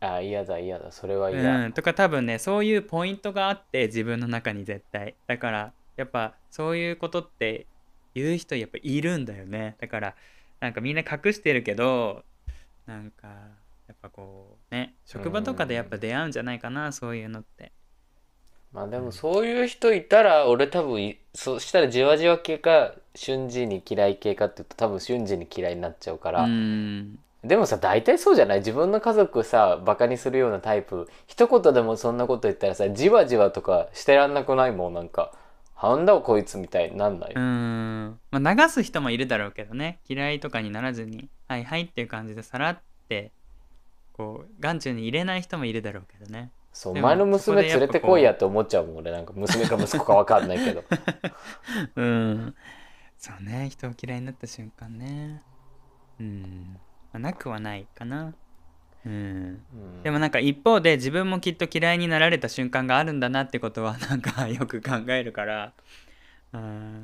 [0.00, 0.92] あ嫌だ嫌だ。
[0.92, 5.14] それは嫌、うん、とか多分ねそういうポイントがあって自分の中に絶対。
[5.26, 7.66] だからやっぱそういうことって
[8.14, 9.76] 言う人やっぱいるんだよね。
[9.80, 10.14] だから
[10.60, 12.24] なんかみんな隠してるけど
[12.86, 13.28] なんか
[13.88, 17.72] やっぱこうね職場とかでやっぱ出会うんじゃないかなそういうのって
[18.72, 27.18] まあでもそういう人いたら俺多分いそしたらじわじわ系か瞬時に嫌い系かって言うと多分瞬時に嫌いになっちゃうから、うん。
[27.44, 28.58] でもさ大体そうじゃない？
[28.58, 31.08] 自分の家族さバカにするようなタイプ。
[31.26, 34.72] 一言でもそんなこと言ったらさじわじわとかしてらんなくない？
[34.72, 35.32] もんなんか
[35.80, 39.98] なんだこいつみたいになんない、うーん、まあ、流す人もいるだろうけどね。
[40.08, 43.30] 嫌いとかにならずにはいはいっていう感じでさらって
[44.12, 50.84] こう眼中に入れない人もいるだろうけどねそうお前の娘連れてこいやって思っちゃうもん俺なんか娘か息子か分かんないけど。
[51.96, 52.54] うん。
[53.16, 55.42] そうね人を嫌いになった瞬間ね。
[56.20, 56.78] うん、
[57.14, 58.34] まあ、なくはないかな。
[59.06, 59.12] うん。
[59.12, 60.02] うん。
[60.02, 65.64] でもなんか一方で自分もきっと嫌いになられた瞬間があるんだなってことはなんかよく考えるから。
[65.64, 66.05] うん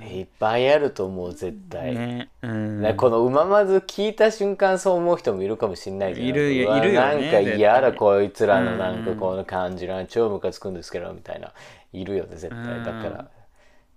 [0.03, 2.81] いっぱいあると思う絶対、ねうん。
[2.83, 6.27] ねこのうままず聞いた瞬間そう思う人もいるかもしんないじゃん。
[6.27, 8.79] いるいるよねなんか嫌だこいつらのうん。
[8.79, 11.53] なんかこの感じな超ムカつくんですけどみたいな。
[11.93, 12.59] いるよね絶対。
[12.59, 12.85] うん。
[12.85, 13.31] だから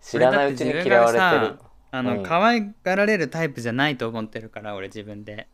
[0.01, 1.59] 知らないうちに嫌われてる。
[1.91, 2.23] あの、うん。
[2.23, 5.47] 可愛がられるタイプじゃないと思ってるから俺自分で。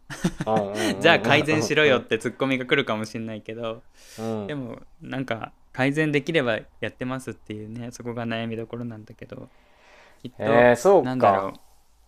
[1.00, 3.82] じゃあ改善しろよってツッコミが来るかもしれないけど。
[4.20, 4.48] うん。
[4.48, 9.50] でもなんか改善できればやってますっていうねそこが悩みどころなんだけど
[10.22, 11.06] きっと、えー、そうか。
[11.06, 11.54] なんだろう。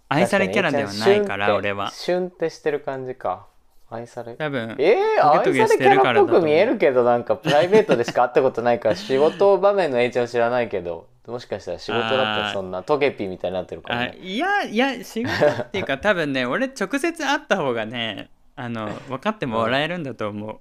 [0.10, 1.90] 愛されキャラではないから俺は。
[1.92, 3.48] シュンってしてる感じか。
[3.90, 4.36] 愛され。
[4.36, 6.66] 多分えー、トゲトゲ見えしてるからだと思う。
[6.66, 15.32] るけどなんかプライベートでしか会ったことないから仕事場面の A ちゃん知らないけどもしかしたら仕事だったらそんなトゲピみたいになってるかもあねいやいや仕事
[15.64, 20.60] っていうか多分ね 俺直接会った方がねあの分かってもらえるんだと思う。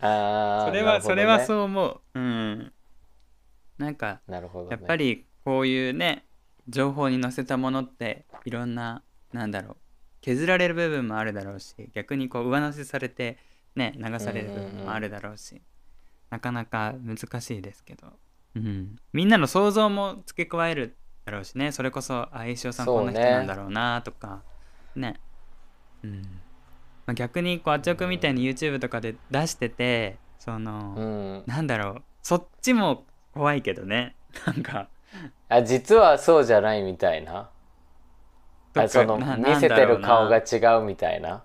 [0.00, 2.00] あー それは、それはうそう思う。
[2.14, 2.72] うん。
[3.78, 6.24] なんかなるほど、ね、やっぱりこういうね
[6.68, 9.02] 情報に載せたものっていろんな
[9.32, 9.76] なんだろう
[10.20, 13.38] 削られる部分もあるだろうし逆にこう上乗せされて
[13.76, 15.60] ね流される部分もあるだろうし、
[16.30, 18.06] なかなか難しいですけど、
[18.56, 21.72] うん、みんなの想像も付け加えるだろうしね。
[21.72, 24.42] それこそあ石尾さんこんな人なんだろうなとか
[24.94, 25.20] ね。
[26.02, 26.22] うん。
[27.06, 31.44] まあ、逆にこうあっちょくんみたいに YouTube とかで出しててその、うん。
[31.46, 34.14] なんだろうそっちも怖いけどね。
[34.46, 34.88] なんか
[35.48, 37.48] あ実はそうじゃないみたいな。
[38.76, 41.42] あそのな見せてる顔が違うみたいな。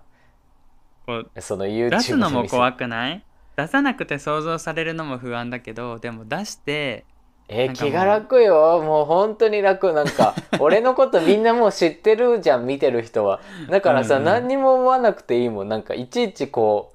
[1.38, 3.24] その YouTube 出すのも怖くくない？
[3.56, 7.04] 出さなくて想像されるのも不安だけどでも出して
[7.48, 7.90] えなんかもう。
[7.90, 8.80] 気が楽よ。
[8.82, 9.92] もう本当に楽。
[9.92, 13.40] なんか俺のことみんなもう知ってるじゃん見てる人は。
[13.68, 14.24] だからさ、うんうん。
[14.26, 15.68] 何にも思わなくていいもん。
[15.68, 16.92] なんかいちいちこ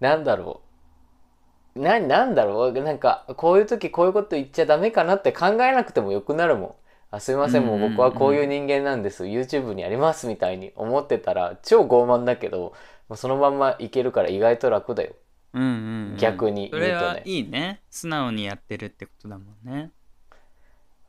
[0.00, 0.65] うなんだろう
[1.76, 2.72] ななんだろう？
[2.72, 6.74] なんかこういう時こういうこと言っちゃダメかなって考えなくてもよくなるもん。
[7.10, 7.66] あすいません。
[7.66, 12.72] もう僕はこういう人間なんです、YouTube にありますみたいに思ってたら超傲慢だけど
[13.08, 15.14] もうそのまんまいけるから意外と楽だよ。
[15.54, 16.16] うんうんうん。
[16.18, 17.10] 逆にそれ言うとね。
[17.12, 17.80] はいいね。
[17.90, 19.90] 素直にやってるってことだもんね。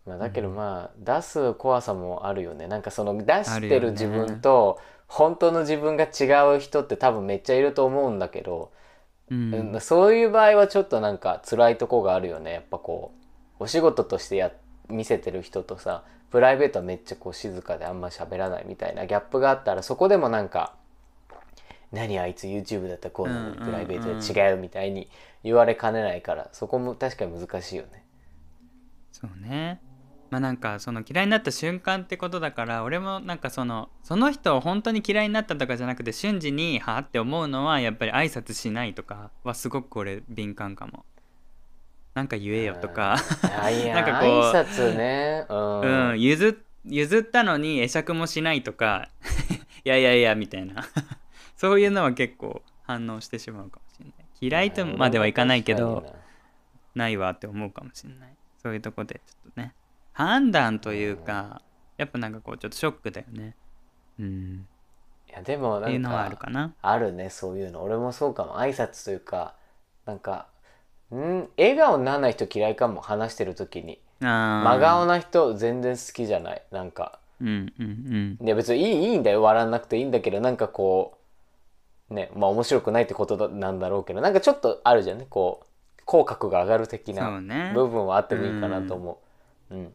[0.05, 2.67] まあ、だけどまあ、出す怖さもあるよね。
[2.67, 8.71] なんかその出してる自分と本当の自分が違う人って多分めっちゃいると思うんだけど、
[9.29, 9.53] うん。
[9.73, 9.81] うん。
[9.81, 12.53] そういう場合はちょっとなんか辛いとこがあるよね。
[12.53, 13.11] やっぱこ
[13.59, 14.51] うお仕事としてや
[14.89, 20.75] 見せてる人とさプライベートはめっちゃこう静かであんま喋らないみたいなギャップがあったらそこでもなんか
[21.91, 25.09] 「何あいつ YouTube だったらこうなのにプライベートで違う」みたいに
[25.43, 28.03] 言われかねないからそこも確かに難しいよね。
[29.11, 29.81] そうね
[30.29, 41.05] まあなんかその嫌いになった瞬間ってことだから俺もなんかそのその人を本当に嫌いになったとかじゃなくて瞬時にはあって思うのはやっぱり挨拶しないとかはすごく俺敏感かも。
[42.13, 43.15] なんか言えよとか。
[43.93, 45.45] なんかこう挨拶ね。
[45.49, 46.55] うん、うん譲っ
[46.85, 49.09] 譲ったのに会釈もしないとか。
[49.85, 50.83] いやいやいやみたいな。
[51.55, 54.13] そういうのは結構反応してしまうかもしれない。
[54.39, 56.15] 嫌いとまではいかないけど
[56.95, 58.35] ないわって思うかもしれない。
[58.61, 59.73] そういうとこでちょっとね
[60.17, 61.61] 判断というか
[61.97, 63.55] やっぱなんかこうちょっとショックだよね。
[64.19, 64.51] うん。
[64.53, 64.57] に
[65.29, 66.73] いやでもなんっていうのはあるかかな。
[66.81, 67.83] あるねそういうの。
[67.83, 68.57] 俺もそうかも。
[68.57, 69.53] 挨拶というか
[70.07, 70.47] なんか
[71.13, 71.47] ん？
[71.55, 73.99] 笑顔にならない人嫌いかも話してる時に。
[74.19, 76.63] 真顔な人全然好きじゃない？
[76.71, 77.19] なんか。
[77.39, 79.43] うんうんいや別にいいいいんだよ。
[79.43, 81.19] 笑わなくていいんだけどなんかこ
[82.09, 85.27] うねまあ面白くないってことだなんだろうけどなんかちょっとあるじゃんね。
[85.29, 87.71] こう口角が上がる的なうね。
[87.75, 89.19] 部分はあってもいいかなと思
[89.69, 89.75] う。
[89.75, 89.93] うん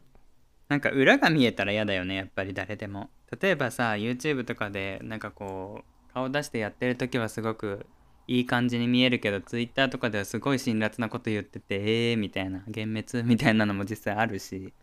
[0.73, 3.11] なんか裏が見えたら嫌だよねやっぱり誰でも。
[3.39, 7.85] 例えばさ YouTube とかでなんかこう顔出してやってる時はすごく
[8.27, 14.73] いい感じに見えるけど Twitter とかではすごい辛辣なこと言っててえーみたいな幻滅みたいなのも実際あるし。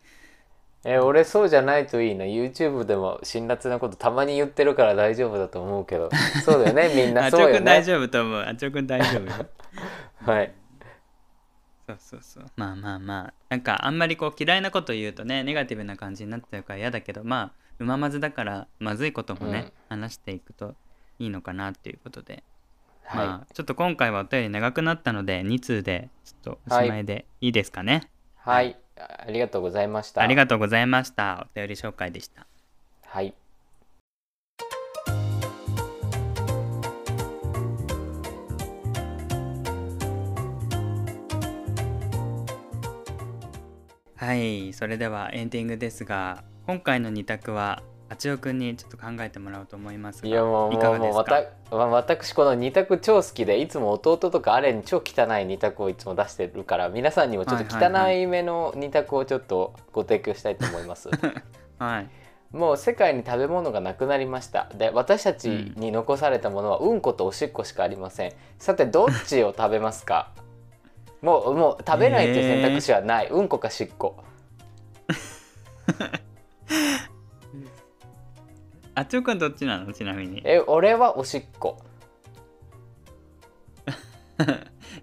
[0.84, 6.08] え俺そうじゃないといいな YouTube でも辛辣なことたまに言ってるから大丈夫だと思うけど。
[6.44, 7.58] そうだよねみんなあちょそうよね。
[7.58, 8.40] くん大丈夫と思う。
[8.40, 9.46] あちょくん大丈夫よ。
[10.24, 10.59] はい
[11.98, 12.44] そうそうそう。
[12.56, 13.34] まあまあまあ。
[13.48, 20.74] なんかあんまりこう嫌いなこと言うとねネガティブな感じになっちゃうから嫌だけどまあうままずだからまずいこともね、話していくと
[21.18, 22.42] いいのかなっていうことで。
[23.02, 27.48] はい、まあちょっと今回はお便り長くなったので2通でちょっとおしまいでい。
[27.48, 28.08] いですかね？
[28.36, 30.22] はい、ありがとうございました。
[30.22, 31.48] ありがとうございました。
[31.52, 32.46] お便り紹介でした。
[33.06, 33.34] はい
[44.30, 61.10] はいそれではエンディングですが今回の2択はあちおくんにちょっと考えてもらおうと思いますがいやもう私この二択超好きでいつも弟とかあれに超汚い二択をいつも出してるから皆さんにもちょっとはいはいはい汚い目の二択をちょっとご提供したいと思います。
[61.80, 62.08] はい。
[62.52, 64.68] もう世界に食べ物がなくなりました。
[64.76, 68.32] で私たちに残されたものはうんことおしっこしかありません。
[68.58, 70.30] さてどっちを食べますか？
[71.22, 74.16] もうもう食べないという選択肢はない、うんこかしっこ。
[78.94, 79.92] あちおくんどっちなの？
[79.92, 80.42] ちなみに。
[80.44, 81.78] え俺はおしっこ。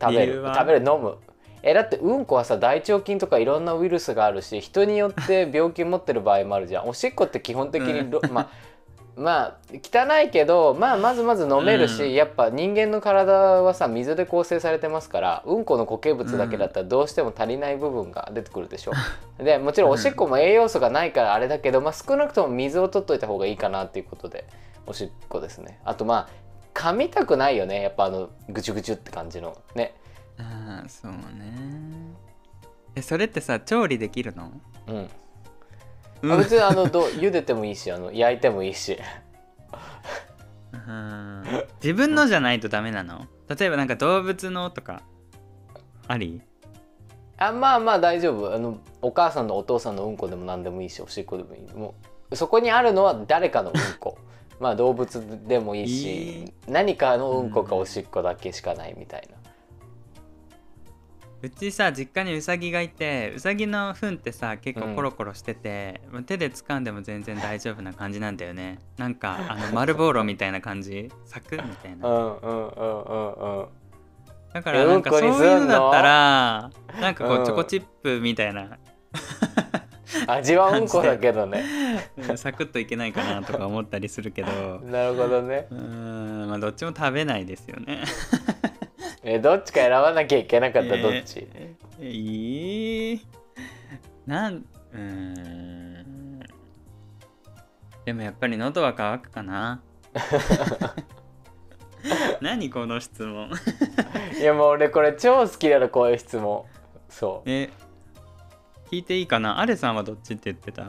[0.01, 0.43] 食べる。
[0.53, 1.17] 食べる飲む。
[1.63, 6.87] えだってうんこはさ大腸菌とかいろんなウイルスがあるし人によって病気持ってる場合もあるじゃん。
[6.87, 8.49] おしっこって基本的にろ、まあ
[9.17, 12.13] まあ汚いけど、まあ、まずまず飲めるし、うん。
[12.13, 18.91] やっぱ人間の体はさ水で構成されてますからうんこの固形物だけだったらどうしても足りない部分が出てくるでしょ。
[19.43, 24.45] でもちろんおしっこも栄養素がないからあれだけど、まあ、少なくとも水を取っといた方がいいかなっていうことで
[24.85, 25.79] おしっこですね。
[25.83, 27.81] あとまあ噛みたくないよね。
[27.81, 29.57] やっぱあのぐちゅぐちゅって感じの。
[29.73, 29.95] ね。
[30.37, 31.17] ああそうね。
[32.95, 34.51] えそれってさ調理できるの？
[34.87, 35.09] うん
[36.21, 36.31] うん。
[36.31, 38.97] あ別にあのどう 茹でてもいいしあの焼いてもいいし。
[40.73, 41.43] うん。
[41.81, 43.25] 自分のじゃないとダメなの？
[43.47, 45.01] 例えばなんか動物のとか
[46.07, 46.41] あり？
[47.37, 48.53] あまあまあ大丈夫。
[48.53, 51.73] あのお母さんのお父さんのうんこでも何でもいいしおしっこでもいい。
[51.73, 51.95] も
[52.31, 54.17] うそこにあるのは誰かのうんこ。
[54.59, 59.36] まあ動物でもいいし、何かのうんこかおしっこだけしかないみたいな、
[61.41, 68.79] うちさ実家にウサギがいてウサギの糞ってさ結構コロコロしてて、手で掴んでも全然大丈夫な感じなんだよね。
[68.97, 71.11] なんかあの丸ボーロみたいな感じ？
[71.25, 72.07] サクッみたいな。
[72.07, 73.33] うんうんうんうん。
[73.33, 73.67] うん
[74.53, 77.41] だからなんかそういうのだったらなんかこうん。
[77.43, 78.79] うチョコチップみたいな、
[80.25, 81.63] 味はうんこだけどね。
[82.17, 84.79] うんサクッといけないかなとか思ったりするけど。
[84.89, 85.67] なるほどね。
[85.69, 85.77] うー
[86.45, 88.03] んまあどっちも食べないですよね
[89.29, 93.21] えどっちか選ばなきゃいけなかったらどっち、えーいい
[94.25, 96.39] なんうーん。
[98.05, 99.81] でもやっぱり喉は乾くかな。
[102.39, 103.49] 何この質問。
[104.39, 106.63] いやもう俺これ超好きなのこういう質問。
[107.09, 107.49] そう。
[107.49, 107.69] え
[108.89, 109.59] 聞いていいかな？
[109.59, 110.85] アレさんはどっちって言ってた？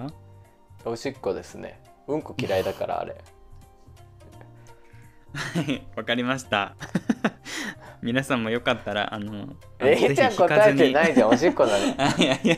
[0.85, 1.81] おしっこですね。
[2.07, 3.17] うんこ嫌いだからあれ。
[5.35, 6.77] はいわかりました
[8.09, 11.95] 皆さんもよかったらあのえいちゃん答えてないじゃんおしっこだね。
[12.01, 12.57] あいやいや、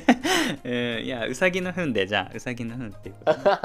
[0.62, 3.59] えーいやうさぎの糞でじゃあうさぎの糞っていうことは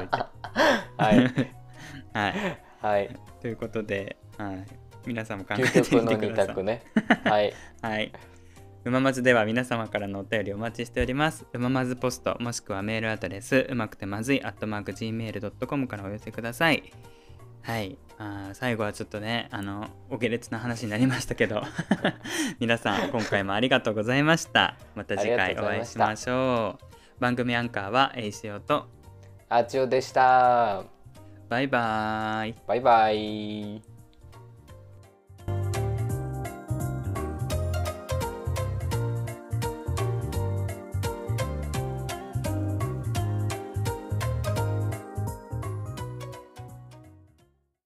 [0.97, 1.17] い。
[2.11, 2.33] はい。
[2.81, 3.19] はい。
[3.39, 4.65] ということで、はい、
[5.05, 6.47] 皆さんも考え究てみてください。
[6.47, 6.81] 択ね
[7.23, 7.53] はい。
[7.83, 8.11] はい。
[8.83, 11.45] うままずでは皆様からのお便りお待ちしております。
[11.53, 16.91] うままずポストもしくはメールアドレスうまくてまずい gmail.com からお寄せください。
[17.65, 17.97] はい。
[18.17, 21.63] あー最後はちょっとね、あの、お下劣な話になりましたけど、
[22.59, 24.77] 皆さん今回もありがとうございました。
[24.93, 26.95] また次回お会いしたましょう。
[27.19, 28.87] 番組アンカーはえいしおと、
[29.49, 30.83] あちおでした
[31.49, 32.55] バイバーイ。
[32.67, 33.94] バイバイ